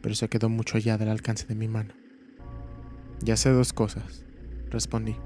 Pero 0.00 0.14
se 0.14 0.28
quedó 0.28 0.48
mucho 0.48 0.76
allá 0.76 0.96
del 0.96 1.08
alcance 1.08 1.44
de 1.46 1.56
mi 1.56 1.66
mano. 1.66 1.92
Ya 3.20 3.36
sé 3.36 3.50
dos 3.50 3.72
cosas, 3.72 4.24
respondí. 4.70 5.16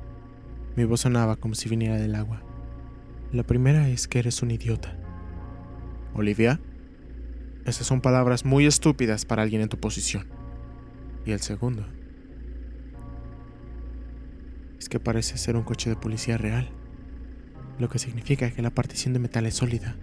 Mi 0.76 0.84
voz 0.84 1.02
sonaba 1.02 1.36
como 1.36 1.54
si 1.54 1.68
viniera 1.68 1.96
del 1.96 2.14
agua. 2.14 2.42
La 3.32 3.42
primera 3.42 3.90
es 3.90 4.08
que 4.08 4.18
eres 4.18 4.42
un 4.42 4.50
idiota. 4.50 4.96
Olivia, 6.14 6.58
esas 7.66 7.86
son 7.86 8.00
palabras 8.00 8.46
muy 8.46 8.64
estúpidas 8.64 9.26
para 9.26 9.42
alguien 9.42 9.60
en 9.60 9.68
tu 9.68 9.78
posición. 9.78 10.26
Y 11.26 11.32
el 11.32 11.40
segundo 11.40 11.86
es 14.78 14.88
que 14.88 15.00
parece 15.00 15.36
ser 15.36 15.54
un 15.54 15.64
coche 15.64 15.90
de 15.90 15.96
policía 15.96 16.38
real 16.38 16.70
lo 17.78 17.88
que 17.88 17.98
significa 17.98 18.50
que 18.50 18.62
la 18.62 18.70
partición 18.70 19.12
de 19.12 19.18
metal 19.18 19.46
es 19.46 19.54
sólida. 19.54 19.96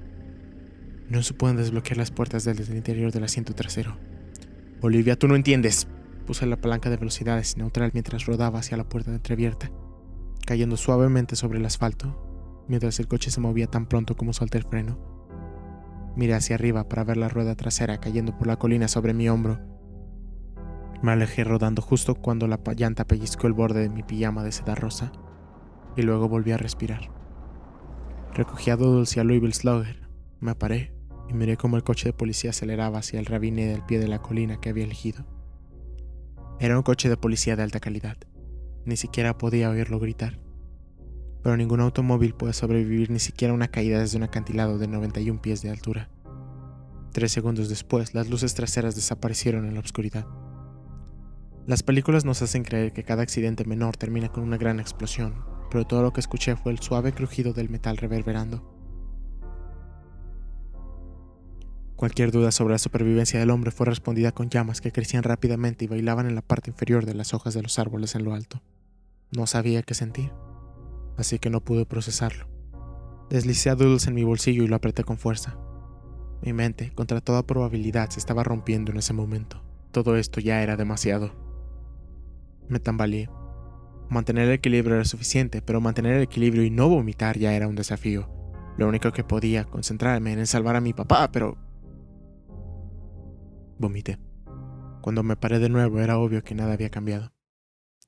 No 1.10 1.24
se 1.24 1.34
pueden 1.34 1.58
desbloquear 1.58 1.98
las 1.98 2.12
puertas 2.12 2.44
desde 2.44 2.64
el 2.72 2.78
interior 2.78 3.12
del 3.12 3.24
asiento 3.24 3.54
trasero. 3.54 3.98
Olivia, 4.82 5.18
tú 5.18 5.28
no 5.28 5.36
entiendes. 5.36 5.88
Puse 6.26 6.46
la 6.46 6.56
palanca 6.56 6.90
de 6.90 6.98
velocidades 6.98 7.58
neutral 7.58 7.92
mientras 7.94 8.26
rodaba 8.26 8.60
hacia 8.60 8.78
la 8.78 8.88
puerta 8.88 9.12
entreabierta, 9.12 9.72
cayendo 10.46 10.78
suavemente 10.78 11.36
sobre 11.36 11.60
el 11.60 11.66
asfalto, 11.66 12.66
mientras 12.68 13.00
el 13.00 13.08
coche 13.08 13.32
se 13.32 13.42
movía 13.42 13.68
tan 13.68 13.88
pronto 13.88 14.16
como 14.16 14.34
solté 14.34 14.58
el 14.58 14.64
freno. 14.64 15.00
Miré 16.16 16.34
hacia 16.34 16.56
arriba 16.56 16.88
para 16.88 17.04
ver 17.04 17.18
la 17.18 17.30
rueda 17.30 17.56
trasera 17.56 18.00
cayendo 18.00 18.38
por 18.38 18.48
la 18.48 18.58
colina 18.58 18.88
sobre 18.88 19.14
mi 19.14 19.30
hombro. 19.30 19.60
Me 21.02 21.12
alejé 21.12 21.44
rodando 21.44 21.82
justo 21.82 22.16
cuando 22.16 22.48
la 22.48 22.60
llanta 22.76 23.06
pellizcó 23.06 23.48
el 23.48 23.54
borde 23.54 23.82
de 23.82 23.90
mi 23.90 24.04
pijama 24.04 24.44
de 24.44 24.52
seda 24.52 24.76
rosa, 24.76 25.12
y 25.96 26.04
luego 26.04 26.30
volví 26.30 26.52
a 26.52 26.58
respirar. 26.58 27.21
Recogí 28.34 28.72
a 28.72 28.78
Doodles 28.78 29.18
y 29.18 29.52
Slugger. 29.52 30.08
Me 30.40 30.56
paré 30.56 30.94
y 31.30 31.34
miré 31.34 31.58
cómo 31.58 31.76
el 31.76 31.84
coche 31.84 32.08
de 32.08 32.14
policía 32.14 32.52
aceleraba 32.52 33.00
hacia 33.00 33.20
el 33.20 33.26
ravine 33.26 33.68
del 33.68 33.84
pie 33.84 34.00
de 34.00 34.08
la 34.08 34.22
colina 34.22 34.62
que 34.62 34.70
había 34.70 34.86
elegido. 34.86 35.26
Era 36.58 36.78
un 36.78 36.84
coche 36.84 37.10
de 37.10 37.18
policía 37.18 37.58
de 37.58 37.64
alta 37.64 37.82
calidad. 37.82 38.16
Ni 38.86 38.96
siquiera 38.96 39.38
podía 39.38 39.70
oírlo 39.70 40.00
gritar. 40.00 40.40
Pero 41.44 41.58
ningún 41.58 41.82
automóvil 41.82 42.34
puede 42.34 42.54
sobrevivir 42.54 43.12
ni 43.12 43.20
siquiera 43.20 43.54
una 43.54 43.68
caída 43.68 44.00
desde 44.00 44.18
un 44.18 44.24
acantilado 44.24 44.78
de 44.78 44.88
91 44.88 45.42
pies 45.42 45.62
de 45.62 45.70
altura. 45.70 46.10
Tres 47.12 47.34
segundos 47.34 47.68
después, 47.68 48.14
las 48.14 48.30
luces 48.30 48.54
traseras 48.54 48.96
desaparecieron 48.96 49.66
en 49.66 49.74
la 49.74 49.82
oscuridad. 49.82 50.26
Las 51.68 51.84
películas 51.84 52.24
nos 52.24 52.42
hacen 52.42 52.64
creer 52.64 52.94
que 52.94 53.04
cada 53.04 53.24
accidente 53.24 53.66
menor 53.66 53.98
termina 53.98 54.30
con 54.30 54.44
una 54.44 54.58
gran 54.58 54.80
explosión, 54.80 55.51
pero 55.72 55.88
todo 55.88 56.04
lo 56.04 56.14
que 56.14 56.20
escuché 56.20 56.56
fue 56.56 56.72
el 56.72 56.80
suave 56.80 57.14
crujido 57.14 57.54
del 57.54 57.70
metal 57.70 57.98
reverberando. 57.98 58.62
Cualquier 61.96 62.32
duda 62.32 62.52
sobre 62.52 62.74
la 62.74 62.80
supervivencia 62.80 63.40
del 63.40 63.52
hombre 63.52 63.72
fue 63.72 63.86
respondida 63.86 64.32
con 64.32 64.50
llamas 64.50 64.82
que 64.82 64.92
crecían 64.92 65.24
rápidamente 65.24 65.86
y 65.86 65.88
bailaban 65.88 66.28
en 66.28 66.36
la 66.36 66.42
parte 66.42 66.72
inferior 66.72 67.06
de 67.06 67.14
las 67.14 67.34
hojas 67.34 67.54
de 67.54 67.62
los 67.62 67.80
árboles 67.80 68.16
en 68.16 68.26
lo 68.26 68.34
alto. 68.34 68.62
No 69.32 69.48
sabía 69.48 69.84
qué 69.84 69.94
sentir, 69.94 70.32
así 71.18 71.40
que 71.40 71.50
no 71.50 71.62
pude 71.62 71.86
procesarlo. 71.86 72.48
Deslicé 73.30 73.70
a 73.70 73.76
Doodles 73.76 74.08
en 74.08 74.16
mi 74.16 74.24
bolsillo 74.24 74.64
y 74.64 74.68
lo 74.68 74.76
apreté 74.76 75.04
con 75.04 75.18
fuerza. 75.18 75.58
Mi 76.42 76.54
mente, 76.54 76.92
contra 76.94 77.22
toda 77.22 77.46
probabilidad, 77.46 78.10
se 78.10 78.20
estaba 78.20 78.44
rompiendo 78.44 78.92
en 78.92 78.98
ese 78.98 79.14
momento. 79.14 79.64
Todo 79.92 80.18
esto 80.18 80.42
ya 80.42 80.64
era 80.64 80.76
demasiado. 80.76 81.32
Me 82.68 82.80
tambaleé. 82.80 83.30
Mantener 84.12 84.50
el 84.50 84.56
equilibrio 84.56 84.96
era 84.96 85.06
suficiente, 85.06 85.62
pero 85.62 85.80
mantener 85.80 86.18
el 86.18 86.24
equilibrio 86.24 86.64
y 86.64 86.70
no 86.70 86.90
vomitar 86.90 87.40
ya 87.40 87.54
era 87.54 87.70
un 87.70 87.76
desafío. 87.76 88.30
Lo 88.78 88.90
único 88.90 89.14
que 89.14 89.24
podía 89.24 89.64
concentrarme 89.64 90.34
era 90.34 90.42
en 90.42 90.48
salvar 90.48 90.76
a 90.76 90.82
mi 90.82 90.92
papá, 90.92 91.32
pero 91.32 91.58
Vomité. 93.80 94.20
Cuando 95.02 95.24
me 95.24 95.38
paré 95.38 95.60
de 95.60 95.70
nuevo 95.70 96.02
era 96.02 96.20
obvio 96.20 96.44
que 96.44 96.54
nada 96.54 96.74
había 96.74 96.90
cambiado. 96.90 97.34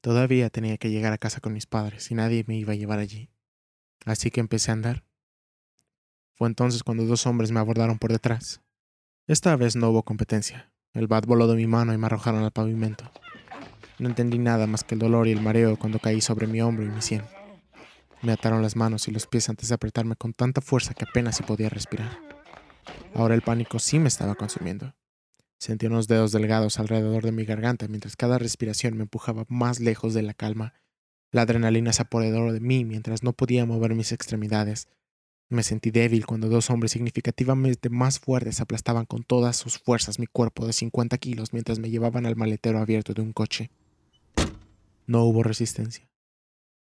Todavía 0.01 0.49
tenía 0.49 0.77
que 0.77 0.91
llegar 0.91 1.13
a 1.13 1.17
casa 1.17 1.39
con 1.39 1.53
mis 1.53 1.67
padres 1.67 2.11
y 2.11 2.15
nadie 2.15 2.43
me 2.47 2.57
iba 2.57 2.73
a 2.73 2.75
llevar 2.75 2.99
allí. 2.99 3.31
Así 4.05 4.29
que 4.29 4.41
empecé 4.41 4.71
a 4.71 4.73
andar. 4.73 5.05
Fue 6.35 6.49
entonces 6.49 6.83
cuando 6.83 7.05
dos 7.05 7.25
hombres 7.25 7.51
me 7.53 7.61
abordaron 7.61 7.97
por 7.97 8.11
detrás. 8.11 8.61
Esta 9.25 9.55
vez 9.55 9.77
no 9.77 9.89
hubo 9.89 10.03
competencia. 10.03 10.73
El 10.93 11.07
bat 11.07 11.25
voló 11.25 11.47
de 11.47 11.55
mi 11.55 11.65
mano 11.65 11.93
y 11.93 11.97
me 11.97 12.07
arrojaron 12.07 12.43
al 12.43 12.51
pavimento. 12.51 13.09
No 14.03 14.09
entendí 14.09 14.37
nada 14.37 14.67
más 14.67 14.83
que 14.83 14.95
el 14.95 14.99
dolor 14.99 15.29
y 15.29 15.31
el 15.31 15.39
mareo 15.39 15.79
cuando 15.79 15.97
caí 15.97 16.19
sobre 16.19 16.45
mi 16.45 16.59
hombro 16.59 16.83
y 16.83 16.89
mi 16.89 17.01
sien. 17.01 17.21
Me 18.21 18.33
ataron 18.33 18.61
las 18.61 18.75
manos 18.75 19.07
y 19.07 19.11
los 19.11 19.27
pies 19.27 19.47
antes 19.47 19.69
de 19.69 19.75
apretarme 19.75 20.17
con 20.17 20.33
tanta 20.33 20.59
fuerza 20.59 20.93
que 20.93 21.05
apenas 21.05 21.37
si 21.37 21.43
podía 21.43 21.69
respirar. 21.69 22.19
Ahora 23.15 23.33
el 23.33 23.41
pánico 23.43 23.79
sí 23.79 23.99
me 23.99 24.09
estaba 24.09 24.35
consumiendo. 24.35 24.93
Sentí 25.57 25.85
unos 25.85 26.09
dedos 26.09 26.33
delgados 26.33 26.79
alrededor 26.79 27.23
de 27.23 27.31
mi 27.31 27.45
garganta 27.45 27.87
mientras 27.87 28.17
cada 28.17 28.37
respiración 28.37 28.97
me 28.97 29.03
empujaba 29.03 29.45
más 29.47 29.79
lejos 29.79 30.13
de 30.13 30.23
la 30.23 30.33
calma. 30.33 30.73
La 31.31 31.43
adrenalina 31.43 31.93
se 31.93 32.01
apoderó 32.01 32.51
de 32.51 32.59
mí 32.59 32.83
mientras 32.83 33.23
no 33.23 33.31
podía 33.31 33.65
mover 33.65 33.95
mis 33.95 34.11
extremidades. 34.11 34.89
Me 35.47 35.63
sentí 35.63 35.91
débil 35.91 36.25
cuando 36.25 36.49
dos 36.49 36.69
hombres 36.69 36.91
significativamente 36.91 37.89
más 37.89 38.19
fuertes 38.19 38.59
aplastaban 38.59 39.05
con 39.05 39.23
todas 39.23 39.55
sus 39.55 39.79
fuerzas 39.79 40.19
mi 40.19 40.27
cuerpo 40.27 40.67
de 40.67 40.73
50 40.73 41.17
kilos 41.19 41.53
mientras 41.53 41.79
me 41.79 41.89
llevaban 41.89 42.25
al 42.25 42.35
maletero 42.35 42.79
abierto 42.79 43.13
de 43.13 43.21
un 43.21 43.31
coche. 43.31 43.71
No 45.05 45.23
hubo 45.23 45.43
resistencia. 45.43 46.09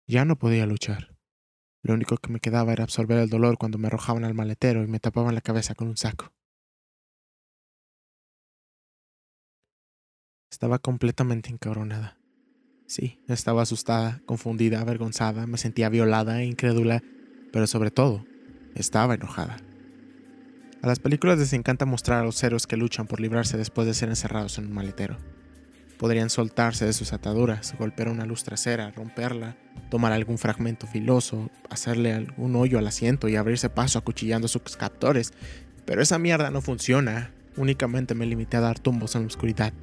Ya 0.07 0.23
no 0.23 0.37
podía 0.37 0.65
luchar. 0.65 1.17
Lo 1.81 1.93
único 1.93 2.17
que 2.17 2.31
me 2.31 2.39
quedaba 2.39 2.71
era 2.71 2.83
absorber 2.83 3.17
el 3.17 3.29
dolor 3.29 3.57
cuando 3.57 3.77
me 3.77 3.87
arrojaban 3.87 4.23
al 4.23 4.33
maletero 4.33 4.83
y 4.83 4.87
me 4.87 4.99
tapaban 4.99 5.35
la 5.35 5.41
cabeza 5.41 5.75
con 5.75 5.89
un 5.89 5.97
saco. 5.97 6.33
Estaba 10.49 10.79
completamente 10.79 11.49
encabronada. 11.49 12.17
Sí, 12.87 13.19
estaba 13.27 13.63
asustada, 13.63 14.21
confundida, 14.25 14.79
avergonzada, 14.79 15.47
me 15.47 15.57
sentía 15.57 15.89
violada 15.89 16.41
e 16.41 16.45
incrédula, 16.45 17.03
pero 17.51 17.67
sobre 17.67 17.91
todo, 17.91 18.23
estaba 18.75 19.15
enojada. 19.15 19.57
A 20.81 20.87
las 20.87 20.99
películas 20.99 21.39
les 21.39 21.51
encanta 21.53 21.85
mostrar 21.85 22.21
a 22.21 22.25
los 22.25 22.41
héroes 22.43 22.67
que 22.67 22.77
luchan 22.77 23.07
por 23.07 23.19
librarse 23.19 23.57
después 23.57 23.87
de 23.87 23.93
ser 23.93 24.09
encerrados 24.09 24.57
en 24.57 24.67
un 24.67 24.73
maletero. 24.73 25.17
Podrían 25.97 26.29
soltarse 26.29 26.85
de 26.85 26.93
sus 26.93 27.13
ataduras, 27.13 27.75
golpear 27.77 28.09
una 28.09 28.25
luz 28.25 28.43
trasera, 28.43 28.91
romperla, 28.91 29.55
tomar 29.89 30.11
algún 30.11 30.37
fragmento 30.37 30.87
filoso, 30.87 31.49
hacerle 31.69 32.13
algún 32.13 32.55
hoyo 32.55 32.79
al 32.79 32.87
asiento 32.87 33.29
y 33.29 33.35
abrirse 33.35 33.69
paso 33.69 33.97
acuchillando 33.97 34.47
sus 34.47 34.75
captores, 34.77 35.33
pero 35.85 36.01
esa 36.01 36.19
mierda 36.19 36.51
no 36.51 36.61
funciona. 36.61 37.31
Únicamente 37.57 38.15
me 38.15 38.25
limité 38.25 38.57
a 38.57 38.61
dar 38.61 38.79
tumbos 38.79 39.15
en 39.15 39.21
la 39.21 39.27
oscuridad 39.27 39.73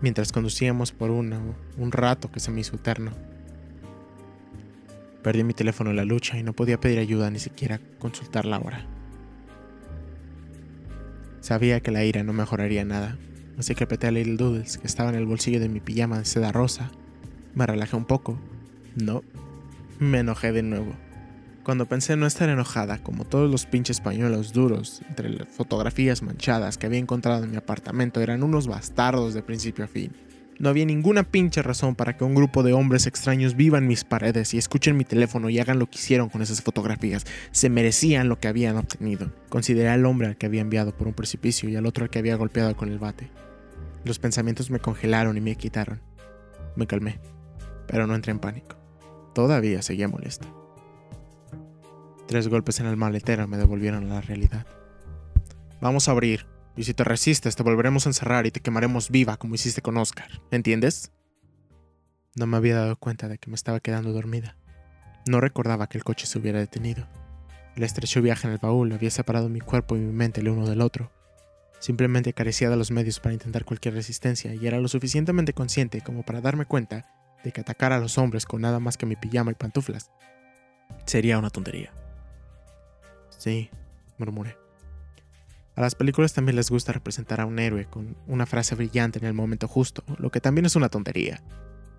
mientras 0.00 0.32
conducíamos 0.32 0.92
por 0.92 1.10
una, 1.10 1.40
un 1.76 1.92
rato 1.92 2.30
que 2.30 2.40
se 2.40 2.50
me 2.50 2.60
hizo 2.60 2.76
eterno. 2.76 3.12
Perdí 5.22 5.42
mi 5.44 5.54
teléfono 5.54 5.90
en 5.90 5.96
la 5.96 6.04
lucha 6.04 6.38
y 6.38 6.42
no 6.42 6.52
podía 6.52 6.80
pedir 6.80 6.98
ayuda 6.98 7.30
ni 7.30 7.38
siquiera 7.38 7.80
consultar 7.98 8.44
la 8.44 8.58
hora. 8.58 8.86
Sabía 11.40 11.80
que 11.80 11.90
la 11.90 12.04
ira 12.04 12.22
no 12.22 12.32
mejoraría 12.32 12.84
nada, 12.84 13.16
así 13.58 13.74
que 13.74 13.84
apreté 13.84 14.06
a 14.06 14.10
Little 14.10 14.36
Doodles 14.36 14.78
que 14.78 14.86
estaba 14.86 15.10
en 15.10 15.16
el 15.16 15.26
bolsillo 15.26 15.60
de 15.60 15.68
mi 15.68 15.80
pijama 15.80 16.18
de 16.18 16.24
seda 16.24 16.52
rosa. 16.52 16.90
Me 17.54 17.66
relajé 17.66 17.96
un 17.96 18.04
poco. 18.04 18.38
No, 18.96 19.22
me 19.98 20.20
enojé 20.20 20.52
de 20.52 20.62
nuevo. 20.62 20.94
Cuando 21.64 21.86
pensé 21.86 22.16
no 22.16 22.26
estar 22.26 22.48
enojada, 22.48 23.02
como 23.02 23.26
todos 23.26 23.50
los 23.50 23.66
pinches 23.66 24.00
pañuelos 24.00 24.54
duros, 24.54 25.02
entre 25.08 25.28
las 25.28 25.48
fotografías 25.48 26.22
manchadas 26.22 26.78
que 26.78 26.86
había 26.86 26.98
encontrado 26.98 27.44
en 27.44 27.50
mi 27.50 27.58
apartamento, 27.58 28.22
eran 28.22 28.42
unos 28.42 28.66
bastardos 28.66 29.34
de 29.34 29.42
principio 29.42 29.84
a 29.84 29.88
fin. 29.88 30.12
No 30.58 30.70
había 30.70 30.86
ninguna 30.86 31.24
pinche 31.24 31.62
razón 31.62 31.94
para 31.94 32.16
que 32.16 32.24
un 32.24 32.34
grupo 32.34 32.62
de 32.62 32.72
hombres 32.72 33.06
extraños 33.06 33.54
vivan 33.54 33.86
mis 33.86 34.02
paredes 34.04 34.54
y 34.54 34.58
escuchen 34.58 34.96
mi 34.96 35.04
teléfono 35.04 35.50
y 35.50 35.58
hagan 35.58 35.78
lo 35.78 35.90
que 35.90 35.98
hicieron 35.98 36.30
con 36.30 36.42
esas 36.42 36.62
fotografías. 36.62 37.26
Se 37.52 37.68
merecían 37.68 38.28
lo 38.28 38.40
que 38.40 38.48
habían 38.48 38.76
obtenido. 38.76 39.30
Consideré 39.50 39.90
al 39.90 40.06
hombre 40.06 40.26
al 40.26 40.36
que 40.36 40.46
había 40.46 40.62
enviado 40.62 40.96
por 40.96 41.06
un 41.06 41.14
precipicio 41.14 41.68
y 41.68 41.76
al 41.76 41.86
otro 41.86 42.04
al 42.04 42.10
que 42.10 42.18
había 42.18 42.34
golpeado 42.36 42.76
con 42.76 42.90
el 42.90 42.98
bate. 42.98 43.30
Los 44.04 44.18
pensamientos 44.18 44.70
me 44.70 44.78
congelaron 44.78 45.36
y 45.36 45.40
me 45.40 45.56
quitaron. 45.56 46.00
Me 46.76 46.86
calmé, 46.86 47.20
pero 47.86 48.06
no 48.06 48.14
entré 48.14 48.32
en 48.32 48.38
pánico. 48.38 48.76
Todavía 49.34 49.82
seguía 49.82 50.08
molesta. 50.08 50.46
Tres 52.26 52.48
golpes 52.48 52.80
en 52.80 52.86
el 52.86 52.96
maletero 52.96 53.48
me 53.48 53.56
devolvieron 53.56 54.10
a 54.10 54.14
la 54.14 54.20
realidad. 54.20 54.66
Vamos 55.80 56.08
a 56.08 56.10
abrir, 56.10 56.46
y 56.76 56.84
si 56.84 56.94
te 56.94 57.04
resistes 57.04 57.56
te 57.56 57.62
volveremos 57.62 58.06
a 58.06 58.10
encerrar 58.10 58.46
y 58.46 58.50
te 58.50 58.60
quemaremos 58.60 59.10
viva 59.10 59.36
como 59.36 59.54
hiciste 59.54 59.82
con 59.82 59.96
Oscar, 59.96 60.42
¿entiendes? 60.50 61.12
No 62.36 62.46
me 62.46 62.56
había 62.56 62.76
dado 62.76 62.96
cuenta 62.96 63.28
de 63.28 63.38
que 63.38 63.50
me 63.50 63.56
estaba 63.56 63.80
quedando 63.80 64.12
dormida. 64.12 64.56
No 65.26 65.40
recordaba 65.40 65.88
que 65.88 65.98
el 65.98 66.04
coche 66.04 66.26
se 66.26 66.38
hubiera 66.38 66.58
detenido. 66.58 67.08
El 67.76 67.82
estrecho 67.82 68.22
viaje 68.22 68.46
en 68.46 68.52
el 68.52 68.58
baúl 68.58 68.92
había 68.92 69.10
separado 69.10 69.48
mi 69.48 69.60
cuerpo 69.60 69.96
y 69.96 70.00
mi 70.00 70.12
mente 70.12 70.40
el 70.40 70.48
uno 70.48 70.68
del 70.68 70.80
otro. 70.80 71.10
Simplemente 71.78 72.32
carecía 72.32 72.70
de 72.70 72.76
los 72.76 72.90
medios 72.90 73.20
para 73.20 73.34
intentar 73.34 73.64
cualquier 73.64 73.94
resistencia 73.94 74.54
y 74.54 74.66
era 74.66 74.80
lo 74.80 74.88
suficientemente 74.88 75.52
consciente 75.52 76.00
como 76.00 76.22
para 76.22 76.40
darme 76.40 76.66
cuenta 76.66 77.06
de 77.44 77.52
que 77.52 77.60
atacar 77.60 77.92
a 77.92 78.00
los 78.00 78.18
hombres 78.18 78.46
con 78.46 78.60
nada 78.60 78.80
más 78.80 78.96
que 78.96 79.06
mi 79.06 79.16
pijama 79.16 79.52
y 79.52 79.54
pantuflas 79.54 80.10
sería 81.04 81.38
una 81.38 81.50
tontería. 81.50 81.92
Sí, 83.36 83.70
murmuré. 84.18 84.56
A 85.76 85.80
las 85.80 85.94
películas 85.94 86.32
también 86.32 86.56
les 86.56 86.70
gusta 86.70 86.92
representar 86.92 87.40
a 87.40 87.46
un 87.46 87.60
héroe 87.60 87.84
con 87.84 88.16
una 88.26 88.46
frase 88.46 88.74
brillante 88.74 89.20
en 89.20 89.26
el 89.26 89.34
momento 89.34 89.68
justo, 89.68 90.02
lo 90.18 90.30
que 90.30 90.40
también 90.40 90.66
es 90.66 90.74
una 90.74 90.88
tontería. 90.88 91.40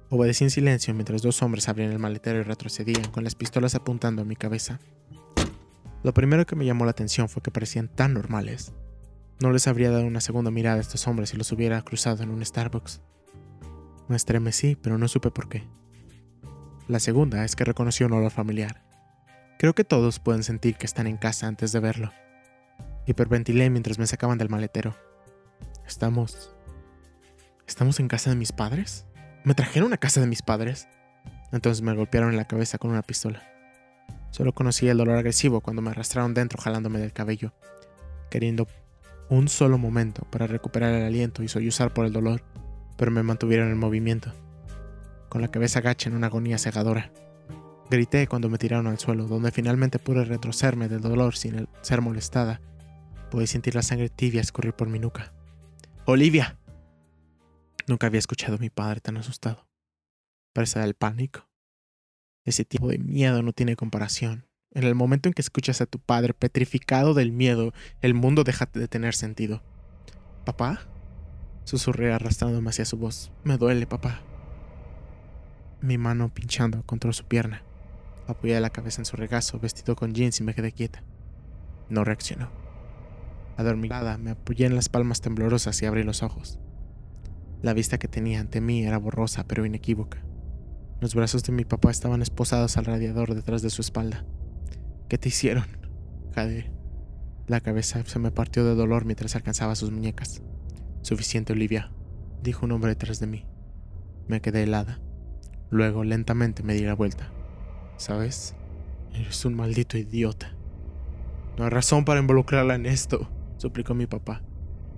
Obedecí 0.09 0.43
en 0.43 0.49
silencio 0.49 0.93
mientras 0.93 1.21
dos 1.21 1.41
hombres 1.41 1.69
abrían 1.69 1.91
el 1.91 1.99
maletero 1.99 2.39
y 2.39 2.43
retrocedían 2.43 3.09
con 3.11 3.23
las 3.23 3.35
pistolas 3.35 3.75
apuntando 3.75 4.23
a 4.23 4.25
mi 4.25 4.35
cabeza. 4.35 4.79
Lo 6.03 6.13
primero 6.13 6.45
que 6.45 6.55
me 6.55 6.65
llamó 6.65 6.83
la 6.85 6.91
atención 6.91 7.29
fue 7.29 7.41
que 7.41 7.51
parecían 7.51 7.87
tan 7.87 8.13
normales. 8.13 8.73
No 9.41 9.51
les 9.51 9.67
habría 9.67 9.89
dado 9.89 10.05
una 10.05 10.19
segunda 10.19 10.51
mirada 10.51 10.77
a 10.77 10.81
estos 10.81 11.07
hombres 11.07 11.29
si 11.29 11.37
los 11.37 11.51
hubiera 11.53 11.81
cruzado 11.81 12.23
en 12.23 12.29
un 12.29 12.45
Starbucks. 12.45 13.01
Me 14.09 14.17
estremecí, 14.17 14.75
pero 14.75 14.97
no 14.97 15.07
supe 15.07 15.31
por 15.31 15.47
qué. 15.47 15.65
La 16.89 16.99
segunda 16.99 17.45
es 17.45 17.55
que 17.55 17.63
reconocí 17.63 18.03
un 18.03 18.11
olor 18.11 18.31
familiar. 18.31 18.83
Creo 19.57 19.73
que 19.73 19.85
todos 19.85 20.19
pueden 20.19 20.43
sentir 20.43 20.75
que 20.75 20.85
están 20.85 21.07
en 21.07 21.15
casa 21.15 21.47
antes 21.47 21.71
de 21.71 21.79
verlo. 21.79 22.11
Hiperventilé 23.05 23.69
mientras 23.69 23.97
me 23.97 24.07
sacaban 24.07 24.37
del 24.37 24.49
maletero. 24.49 24.95
Estamos... 25.87 26.53
¿Estamos 27.65 27.99
en 28.01 28.09
casa 28.09 28.31
de 28.31 28.35
mis 28.35 28.51
padres? 28.51 29.05
¿Me 29.45 29.53
trajeron 29.53 29.93
a 29.93 29.97
casa 29.97 30.19
de 30.19 30.27
mis 30.27 30.41
padres? 30.41 30.89
Entonces 31.53 31.81
me 31.81 31.93
golpearon 31.93 32.31
en 32.31 32.37
la 32.37 32.47
cabeza 32.47 32.77
con 32.77 32.91
una 32.91 33.03
pistola. 33.03 33.41
Solo 34.31 34.53
conocí 34.53 34.89
el 34.89 34.97
dolor 34.97 35.15
agresivo 35.15 35.61
cuando 35.61 35.81
me 35.81 35.91
arrastraron 35.91 36.33
dentro 36.33 36.61
jalándome 36.61 36.99
del 36.99 37.13
cabello, 37.13 37.53
queriendo 38.29 38.67
un 39.29 39.47
solo 39.47 39.77
momento 39.77 40.23
para 40.31 40.47
recuperar 40.47 40.93
el 40.93 41.03
aliento 41.03 41.43
y 41.43 41.47
sollozar 41.47 41.93
por 41.93 42.05
el 42.05 42.13
dolor, 42.13 42.43
pero 42.97 43.11
me 43.11 43.23
mantuvieron 43.23 43.69
en 43.69 43.77
movimiento, 43.77 44.33
con 45.29 45.41
la 45.41 45.49
cabeza 45.49 45.79
agacha 45.79 46.09
en 46.09 46.15
una 46.15 46.27
agonía 46.27 46.57
cegadora. 46.57 47.11
Grité 47.89 48.27
cuando 48.27 48.49
me 48.49 48.57
tiraron 48.57 48.87
al 48.87 48.99
suelo, 48.99 49.25
donde 49.25 49.51
finalmente 49.51 49.97
pude 49.97 50.25
retrocederme 50.25 50.89
del 50.89 51.01
dolor 51.01 51.35
sin 51.35 51.67
ser 51.81 52.01
molestada. 52.01 52.61
Pude 53.31 53.47
sentir 53.47 53.73
la 53.75 53.81
sangre 53.81 54.09
tibia 54.09 54.41
escurrir 54.41 54.73
por 54.73 54.89
mi 54.89 54.99
nuca. 54.99 55.33
¡Olivia! 56.05 56.59
Nunca 57.87 58.07
había 58.07 58.19
escuchado 58.19 58.55
a 58.55 58.59
mi 58.59 58.69
padre 58.69 59.01
tan 59.01 59.17
asustado. 59.17 59.67
Parece 60.53 60.83
el 60.83 60.93
pánico. 60.93 61.49
Ese 62.45 62.65
tipo 62.65 62.89
de 62.89 62.99
miedo 62.99 63.41
no 63.41 63.53
tiene 63.53 63.75
comparación. 63.75 64.48
En 64.71 64.83
el 64.83 64.93
momento 64.93 65.27
en 65.27 65.33
que 65.33 65.41
escuchas 65.41 65.81
a 65.81 65.87
tu 65.87 65.97
padre 65.97 66.35
petrificado 66.35 67.15
del 67.15 67.31
miedo, 67.31 67.73
el 68.01 68.13
mundo 68.13 68.43
deja 68.43 68.69
de 68.71 68.87
tener 68.87 69.15
sentido. 69.15 69.63
¿Papá? 70.45 70.81
Susurré 71.63 72.13
arrastrándome 72.13 72.69
hacia 72.69 72.85
su 72.85 72.97
voz. 72.97 73.31
Me 73.43 73.57
duele, 73.57 73.87
papá. 73.87 74.21
Mi 75.81 75.97
mano 75.97 76.31
pinchando 76.31 76.83
contra 76.83 77.11
su 77.13 77.25
pierna. 77.25 77.63
Apoyé 78.27 78.59
la 78.59 78.69
cabeza 78.69 79.01
en 79.01 79.05
su 79.05 79.17
regazo, 79.17 79.59
vestido 79.59 79.95
con 79.95 80.13
jeans 80.13 80.39
y 80.39 80.43
me 80.43 80.53
quedé 80.53 80.71
quieta. 80.71 81.03
No 81.89 82.03
reaccionó. 82.03 82.51
Adormilada, 83.57 84.19
me 84.19 84.31
apoyé 84.31 84.67
en 84.67 84.75
las 84.75 84.87
palmas 84.87 85.19
temblorosas 85.19 85.81
y 85.81 85.87
abrí 85.87 86.03
los 86.03 86.21
ojos. 86.21 86.59
La 87.63 87.73
vista 87.73 87.97
que 87.97 88.07
tenía 88.07 88.39
ante 88.39 88.61
mí 88.61 88.85
era 88.85 88.99
borrosa 88.99 89.47
pero 89.47 89.65
inequívoca. 89.65 90.23
Los 91.01 91.15
brazos 91.15 91.43
de 91.43 91.53
mi 91.53 91.65
papá 91.65 91.89
estaban 91.89 92.21
esposados 92.21 92.77
al 92.77 92.85
radiador 92.85 93.33
detrás 93.33 93.63
de 93.63 93.71
su 93.71 93.81
espalda. 93.81 94.25
¿Qué 95.09 95.17
te 95.17 95.29
hicieron? 95.29 95.65
Jade. 96.35 96.71
La 97.47 97.61
cabeza 97.61 98.03
se 98.05 98.19
me 98.19 98.29
partió 98.29 98.63
de 98.63 98.75
dolor 98.75 99.05
mientras 99.05 99.35
alcanzaba 99.35 99.73
sus 99.73 99.89
muñecas. 99.89 100.43
Suficiente, 101.01 101.53
Olivia, 101.53 101.91
dijo 102.43 102.67
un 102.67 102.73
hombre 102.73 102.91
detrás 102.91 103.19
de 103.19 103.25
mí. 103.25 103.47
Me 104.27 104.39
quedé 104.39 104.61
helada. 104.61 104.99
Luego, 105.71 106.03
lentamente 106.03 106.61
me 106.61 106.75
di 106.75 106.81
la 106.81 106.93
vuelta. 106.93 107.31
¿Sabes? 107.97 108.53
Eres 109.15 109.43
un 109.45 109.55
maldito 109.55 109.97
idiota. 109.97 110.53
No 111.57 111.63
hay 111.63 111.71
razón 111.71 112.05
para 112.05 112.19
involucrarla 112.19 112.75
en 112.75 112.85
esto, 112.85 113.31
suplicó 113.57 113.95
mi 113.95 114.05
papá. 114.05 114.43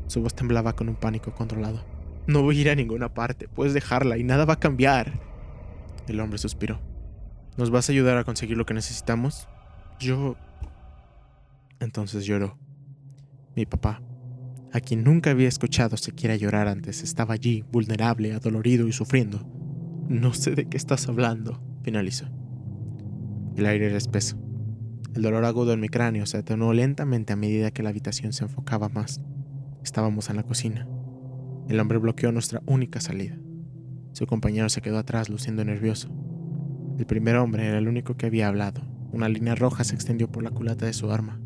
Su 0.08 0.22
voz 0.22 0.36
temblaba 0.36 0.76
con 0.76 0.90
un 0.90 0.96
pánico 0.96 1.34
controlado. 1.34 1.86
No 2.28 2.42
voy 2.42 2.58
a 2.58 2.62
ir 2.62 2.70
a 2.70 2.76
ninguna 2.76 3.14
parte, 3.14 3.48
puedes 3.48 3.74
dejarla 3.74 4.18
y 4.18 4.26
nada 4.26 4.44
va 4.44 4.56
a 4.56 4.60
cambiar. 4.60 5.22
El 6.10 6.20
hombre 6.20 6.38
suspiró. 6.38 6.82
¿Nos 7.56 7.70
vas 7.70 7.88
a 7.88 7.94
ayudar 7.94 8.18
a 8.18 8.26
conseguir 8.26 8.58
lo 8.58 8.66
que 8.66 8.74
necesitamos? 8.74 9.48
Yo... 10.02 10.36
Entonces 11.80 12.26
lloró. 12.26 12.58
Mi 13.56 13.66
papá, 13.66 14.02
a 14.74 14.80
quien 14.80 15.04
nunca 15.04 15.30
había 15.30 15.48
escuchado 15.48 15.96
siquiera 15.96 16.36
llorar 16.36 16.68
antes, 16.68 17.04
estaba 17.04 17.36
allí, 17.36 17.64
vulnerable, 17.72 18.34
adolorido 18.34 18.88
y 18.88 18.94
sufriendo. 18.94 19.46
No 20.08 20.34
sé 20.34 20.56
de 20.56 20.66
qué 20.66 20.78
estás 20.78 21.08
hablando, 21.08 21.62
finalizó. 21.84 22.26
El 23.56 23.66
aire 23.66 23.88
era 23.88 23.98
espeso. 23.98 24.38
El 25.14 25.22
dolor 25.22 25.46
agudo 25.46 25.74
en 25.74 25.82
mi 25.82 25.90
cráneo 25.90 26.26
se 26.26 26.38
atenuó 26.38 26.74
lentamente 26.74 27.34
a 27.34 27.36
medida 27.36 27.72
que 27.72 27.84
la 27.84 27.90
habitación 27.90 28.34
se 28.34 28.46
enfocaba 28.46 28.90
más. 28.90 29.22
Estábamos 29.84 30.30
en 30.30 30.38
la 30.38 30.44
cocina. 30.44 30.88
El 31.68 31.80
hombre 31.80 32.00
bloqueó 32.00 32.32
nuestra 32.32 32.62
única 32.66 33.02
salida. 33.02 33.38
Su 34.14 34.26
compañero 34.26 34.70
se 34.70 34.82
quedó 34.82 34.98
atrás 34.98 35.30
luciendo 35.30 35.64
nervioso. 35.64 36.10
El 36.98 37.06
primer 37.06 37.36
hombre 37.36 37.68
era 37.68 37.78
el 37.78 37.88
único 37.88 38.16
que 38.16 38.26
había 38.26 38.48
hablado. 38.48 38.82
Una 39.12 39.30
línea 39.30 39.56
roja 39.56 39.84
se 39.84 39.96
extendió 39.96 40.32
por 40.32 40.44
la 40.44 40.52
culata 40.52 40.86
de 40.86 40.94
su 40.94 41.12
arma. 41.12 41.40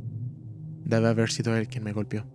Debe 0.84 1.07
haber 1.07 1.31
sido 1.31 1.55
él 1.55 1.67
quien 1.67 1.84
me 1.84 1.93
golpeó. 1.93 2.25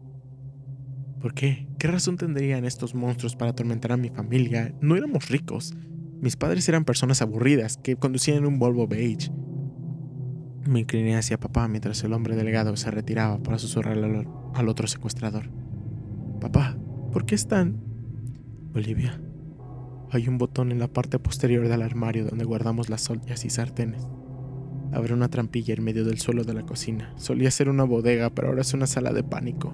¿Por 1.20 1.34
qué? 1.34 1.68
¿Qué 1.78 1.86
razón 1.86 2.16
tendrían 2.16 2.64
estos 2.64 2.94
monstruos 2.94 3.36
para 3.36 3.50
atormentar 3.50 3.92
a 3.92 3.96
mi 3.96 4.08
familia? 4.08 4.74
No 4.80 4.96
éramos 4.96 5.28
ricos. 5.28 5.74
Mis 6.20 6.36
padres 6.36 6.68
eran 6.68 6.84
personas 6.84 7.22
aburridas 7.22 7.76
que 7.76 7.96
conducían 7.96 8.46
un 8.46 8.58
Volvo 8.58 8.88
beige. 8.88 9.30
Me 10.66 10.80
incliné 10.80 11.16
hacia 11.16 11.38
papá 11.38 11.68
mientras 11.68 12.02
el 12.04 12.12
hombre 12.12 12.36
delegado 12.36 12.76
se 12.76 12.90
retiraba 12.90 13.42
para 13.42 13.58
susurrarle 13.58 14.26
al, 14.54 14.68
otro 14.68 14.86
secuestrador. 14.86 15.50
Papá, 16.40 16.76
¿por 17.12 17.24
qué 17.24 17.34
están... 17.34 17.82
Olivia, 18.74 19.20
hay 20.10 20.28
un 20.28 20.38
botón 20.38 20.72
en 20.72 20.78
la 20.78 20.88
parte 20.88 21.18
posterior 21.18 21.68
del 21.68 21.82
armario 21.82 22.24
donde 22.24 22.44
guardamos 22.44 22.88
las 22.88 23.08
ollas 23.10 23.44
y 23.44 23.50
sartenes. 23.50 24.06
Abre 24.92 25.14
una 25.14 25.28
trampilla 25.28 25.74
en 25.74 25.84
medio 25.84 26.04
del 26.04 26.18
suelo 26.18 26.44
de 26.44 26.54
la 26.54 26.66
cocina. 26.66 27.12
Solía 27.16 27.50
ser 27.50 27.68
una 27.68 27.84
bodega, 27.84 28.30
pero 28.30 28.48
ahora 28.48 28.62
es 28.62 28.74
una 28.74 28.86
sala 28.86 29.12
de 29.12 29.22
pánico. 29.22 29.72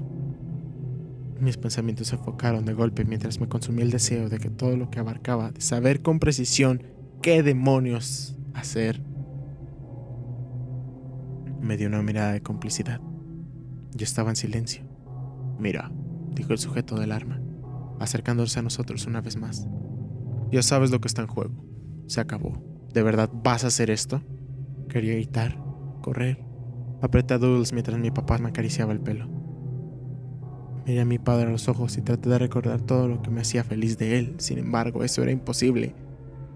Mis 1.41 1.57
pensamientos 1.57 2.09
se 2.09 2.17
enfocaron 2.17 2.65
de 2.65 2.75
golpe 2.75 3.05
mientras 3.05 3.41
me 3.41 3.49
consumía 3.49 3.85
el 3.85 3.91
deseo 3.91 4.29
de 4.29 4.39
que 4.39 4.51
todo 4.51 4.77
lo 4.77 4.91
que 4.91 4.99
abarcaba, 4.99 5.51
de 5.51 5.61
saber 5.61 6.03
con 6.03 6.19
precisión 6.19 6.83
qué 7.23 7.43
demonios 7.43 8.37
hacer, 8.55 9.03
me 11.61 11.77
dio 11.77 11.89
una 11.89 12.03
mirada 12.03 12.33
de 12.33 12.43
complicidad. 12.43 13.01
Yo 13.95 14.05
estaba 14.05 14.31
en 14.31 14.37
silencio. 14.37 14.85
Mira, 15.59 15.91
dijo 16.35 16.53
el 16.53 16.59
sujeto 16.59 16.97
del 16.97 17.13
arma, 17.13 17.41
acercándose 17.99 18.59
a 18.59 18.63
nosotros 18.63 19.07
una 19.07 19.21
vez 19.21 19.37
más. 19.37 19.67
Ya 20.51 20.63
sabes 20.63 20.91
lo 20.91 21.01
que 21.01 21.09
está 21.09 21.23
en 21.23 21.29
juego. 21.29 21.65
Se 22.07 22.21
acabó. 22.21 22.63
¿De 22.93 23.03
verdad 23.03 23.31
vas 23.33 23.65
a 23.65 23.69
hacer 23.69 23.91
esto? 23.91 24.23
Quería 24.97 25.13
gritar, 25.13 25.59
correr. 26.01 26.43
Apreté 27.03 27.35
a 27.35 27.39
Doodles 27.39 27.75
mientras 27.75 27.99
mi 27.99 28.11
papá 28.11 28.39
me 28.39 28.49
acariciaba 28.49 28.95
el 28.95 29.01
pelo. 29.01 29.29
Miré 30.87 31.03
a 31.03 31.05
mi 31.05 31.19
padre 31.19 31.49
a 31.49 31.51
los 31.51 31.69
ojos 31.69 31.99
y 31.99 32.01
traté 32.01 32.31
de 32.31 32.39
recordar 32.39 32.81
todo 32.81 33.07
lo 33.07 33.21
que 33.21 33.29
me 33.29 33.43
hacía 33.43 33.63
feliz 33.63 33.99
de 33.99 34.19
él. 34.19 34.37
Sin 34.39 34.57
embargo, 34.57 35.05
eso 35.05 35.23
era 35.23 35.33
imposible. 35.33 35.95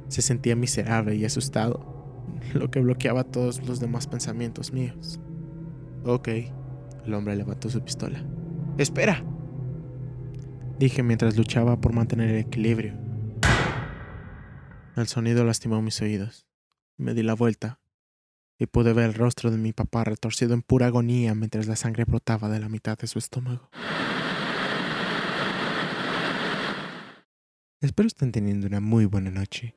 Se 0.08 0.22
sentía 0.22 0.56
miserable 0.56 1.16
y 1.16 1.26
asustado, 1.26 2.24
lo 2.54 2.70
que 2.70 2.80
bloqueaba 2.80 3.24
todos 3.24 3.62
los 3.68 3.78
demás 3.78 4.06
pensamientos 4.06 4.72
míos. 4.72 5.20
Ok, 6.06 6.28
el 7.04 7.12
hombre 7.12 7.36
levantó 7.36 7.68
su 7.68 7.82
pistola. 7.82 8.24
¡Espera! 8.78 9.22
Dije 10.78 11.02
mientras 11.02 11.36
luchaba 11.36 11.78
por 11.78 11.92
mantener 11.92 12.30
el 12.30 12.38
equilibrio. 12.38 12.94
El 14.96 15.08
sonido 15.08 15.44
lastimó 15.44 15.82
mis 15.82 16.00
oídos. 16.00 16.46
Me 16.96 17.12
di 17.12 17.22
la 17.22 17.34
vuelta 17.34 17.79
y 18.60 18.66
pude 18.66 18.92
ver 18.92 19.06
el 19.06 19.14
rostro 19.14 19.50
de 19.50 19.56
mi 19.56 19.72
papá 19.72 20.04
retorcido 20.04 20.52
en 20.52 20.60
pura 20.60 20.86
agonía 20.86 21.34
mientras 21.34 21.66
la 21.66 21.76
sangre 21.76 22.04
brotaba 22.04 22.50
de 22.50 22.60
la 22.60 22.68
mitad 22.68 22.96
de 22.98 23.06
su 23.06 23.18
estómago. 23.18 23.70
Espero 27.80 28.06
estén 28.06 28.30
teniendo 28.30 28.66
una 28.66 28.80
muy 28.80 29.06
buena 29.06 29.30
noche. 29.30 29.74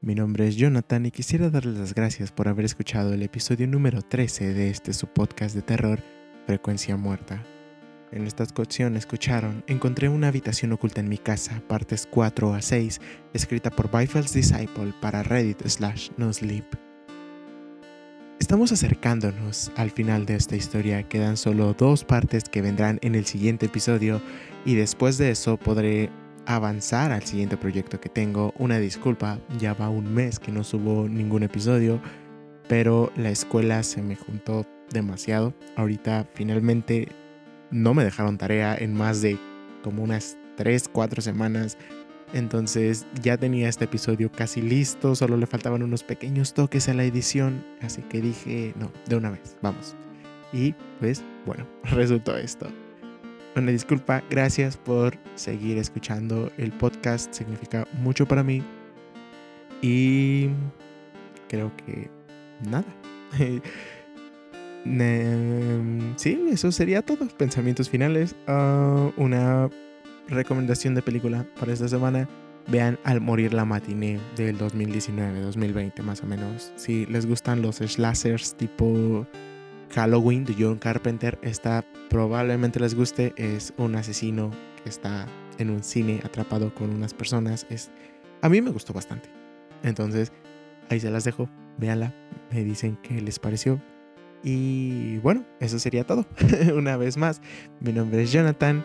Mi 0.00 0.16
nombre 0.16 0.48
es 0.48 0.56
Jonathan 0.56 1.06
y 1.06 1.12
quisiera 1.12 1.48
darles 1.48 1.78
las 1.78 1.94
gracias 1.94 2.32
por 2.32 2.48
haber 2.48 2.64
escuchado 2.64 3.14
el 3.14 3.22
episodio 3.22 3.68
número 3.68 4.02
13 4.02 4.52
de 4.52 4.68
este 4.68 4.92
su 4.92 5.06
podcast 5.06 5.54
de 5.54 5.62
terror, 5.62 6.00
Frecuencia 6.46 6.96
Muerta. 6.96 7.42
En 8.10 8.26
esta 8.26 8.42
ocasión 8.42 8.96
escucharon 8.96 9.64
Encontré 9.68 10.08
una 10.08 10.28
habitación 10.28 10.72
oculta 10.72 11.00
en 11.00 11.08
mi 11.08 11.18
casa, 11.18 11.62
partes 11.68 12.08
4 12.10 12.52
a 12.52 12.60
6, 12.60 13.00
escrita 13.32 13.70
por 13.70 13.90
Byfeld's 13.90 14.34
Disciple 14.34 14.92
para 15.00 15.22
Reddit 15.22 15.64
slash 15.66 16.10
No 16.16 16.32
Sleep. 16.32 16.93
Estamos 18.40 18.72
acercándonos 18.72 19.70
al 19.76 19.90
final 19.90 20.26
de 20.26 20.34
esta 20.34 20.56
historia, 20.56 21.02
quedan 21.04 21.36
solo 21.36 21.72
dos 21.72 22.04
partes 22.04 22.44
que 22.44 22.62
vendrán 22.62 22.98
en 23.02 23.14
el 23.14 23.24
siguiente 23.26 23.66
episodio 23.66 24.20
y 24.64 24.74
después 24.74 25.18
de 25.18 25.30
eso 25.30 25.56
podré 25.56 26.10
avanzar 26.44 27.12
al 27.12 27.22
siguiente 27.22 27.56
proyecto 27.56 28.00
que 28.00 28.08
tengo. 28.08 28.52
Una 28.58 28.78
disculpa, 28.78 29.38
ya 29.58 29.72
va 29.72 29.88
un 29.88 30.12
mes 30.12 30.38
que 30.38 30.52
no 30.52 30.64
subo 30.64 31.08
ningún 31.08 31.44
episodio, 31.44 32.00
pero 32.68 33.12
la 33.16 33.30
escuela 33.30 33.82
se 33.82 34.02
me 34.02 34.16
juntó 34.16 34.66
demasiado. 34.90 35.54
Ahorita 35.76 36.28
finalmente 36.34 37.08
no 37.70 37.94
me 37.94 38.04
dejaron 38.04 38.36
tarea 38.36 38.76
en 38.76 38.94
más 38.94 39.22
de 39.22 39.38
como 39.82 40.02
unas 40.02 40.36
3, 40.56 40.88
4 40.88 41.22
semanas. 41.22 41.78
Entonces 42.32 43.06
ya 43.22 43.36
tenía 43.36 43.68
este 43.68 43.84
episodio 43.84 44.30
casi 44.30 44.60
listo, 44.60 45.14
solo 45.14 45.36
le 45.36 45.46
faltaban 45.46 45.82
unos 45.82 46.02
pequeños 46.02 46.54
toques 46.54 46.88
a 46.88 46.94
la 46.94 47.04
edición, 47.04 47.64
así 47.80 48.02
que 48.02 48.20
dije, 48.20 48.74
no, 48.76 48.90
de 49.06 49.16
una 49.16 49.30
vez, 49.30 49.56
vamos. 49.62 49.94
Y 50.52 50.74
pues 50.98 51.22
bueno, 51.46 51.66
resultó 51.84 52.36
esto. 52.36 52.68
Una 53.56 53.70
disculpa, 53.70 54.22
gracias 54.30 54.76
por 54.76 55.16
seguir 55.36 55.78
escuchando 55.78 56.50
el 56.58 56.72
podcast, 56.72 57.32
significa 57.32 57.86
mucho 58.00 58.26
para 58.26 58.42
mí. 58.42 58.64
Y 59.80 60.48
creo 61.48 61.70
que 61.76 62.10
nada. 62.68 62.84
sí, 66.16 66.46
eso 66.50 66.72
sería 66.72 67.02
todo. 67.02 67.28
Pensamientos 67.28 67.88
finales. 67.88 68.34
Ah, 68.46 69.10
una 69.16 69.70
recomendación 70.28 70.94
de 70.94 71.02
película 71.02 71.46
para 71.58 71.72
esta 71.72 71.88
semana. 71.88 72.28
Vean 72.66 72.98
Al 73.04 73.20
morir 73.20 73.52
la 73.52 73.66
matiné 73.66 74.18
del 74.36 74.58
2019-2020 74.58 76.02
más 76.02 76.22
o 76.22 76.26
menos. 76.26 76.72
Si 76.76 77.04
les 77.06 77.26
gustan 77.26 77.60
los 77.60 77.76
slashers 77.76 78.54
tipo 78.54 79.26
Halloween 79.94 80.44
de 80.44 80.54
John 80.58 80.78
Carpenter. 80.78 81.38
Esta 81.42 81.84
probablemente 82.10 82.80
les 82.80 82.94
guste. 82.94 83.32
Es 83.36 83.72
un 83.76 83.94
asesino 83.96 84.50
que 84.82 84.88
está 84.88 85.26
en 85.58 85.70
un 85.70 85.82
cine 85.82 86.20
atrapado 86.24 86.74
con 86.74 86.90
unas 86.90 87.14
personas. 87.14 87.66
Es, 87.70 87.90
a 88.42 88.48
mí 88.48 88.60
me 88.60 88.70
gustó 88.70 88.92
bastante. 88.92 89.28
Entonces, 89.82 90.32
ahí 90.90 91.00
se 91.00 91.10
las 91.10 91.24
dejo. 91.24 91.48
Véanla. 91.78 92.14
Me 92.50 92.64
dicen 92.64 92.98
qué 93.02 93.20
les 93.20 93.38
pareció. 93.38 93.80
Y 94.42 95.18
bueno, 95.18 95.44
eso 95.60 95.78
sería 95.78 96.04
todo. 96.04 96.26
Una 96.74 96.96
vez 96.96 97.16
más, 97.16 97.40
mi 97.80 97.92
nombre 97.92 98.22
es 98.22 98.32
Jonathan 98.32 98.84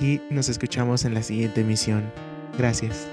y 0.00 0.20
nos 0.30 0.48
escuchamos 0.48 1.04
en 1.04 1.14
la 1.14 1.22
siguiente 1.22 1.60
emisión. 1.60 2.10
Gracias. 2.56 3.08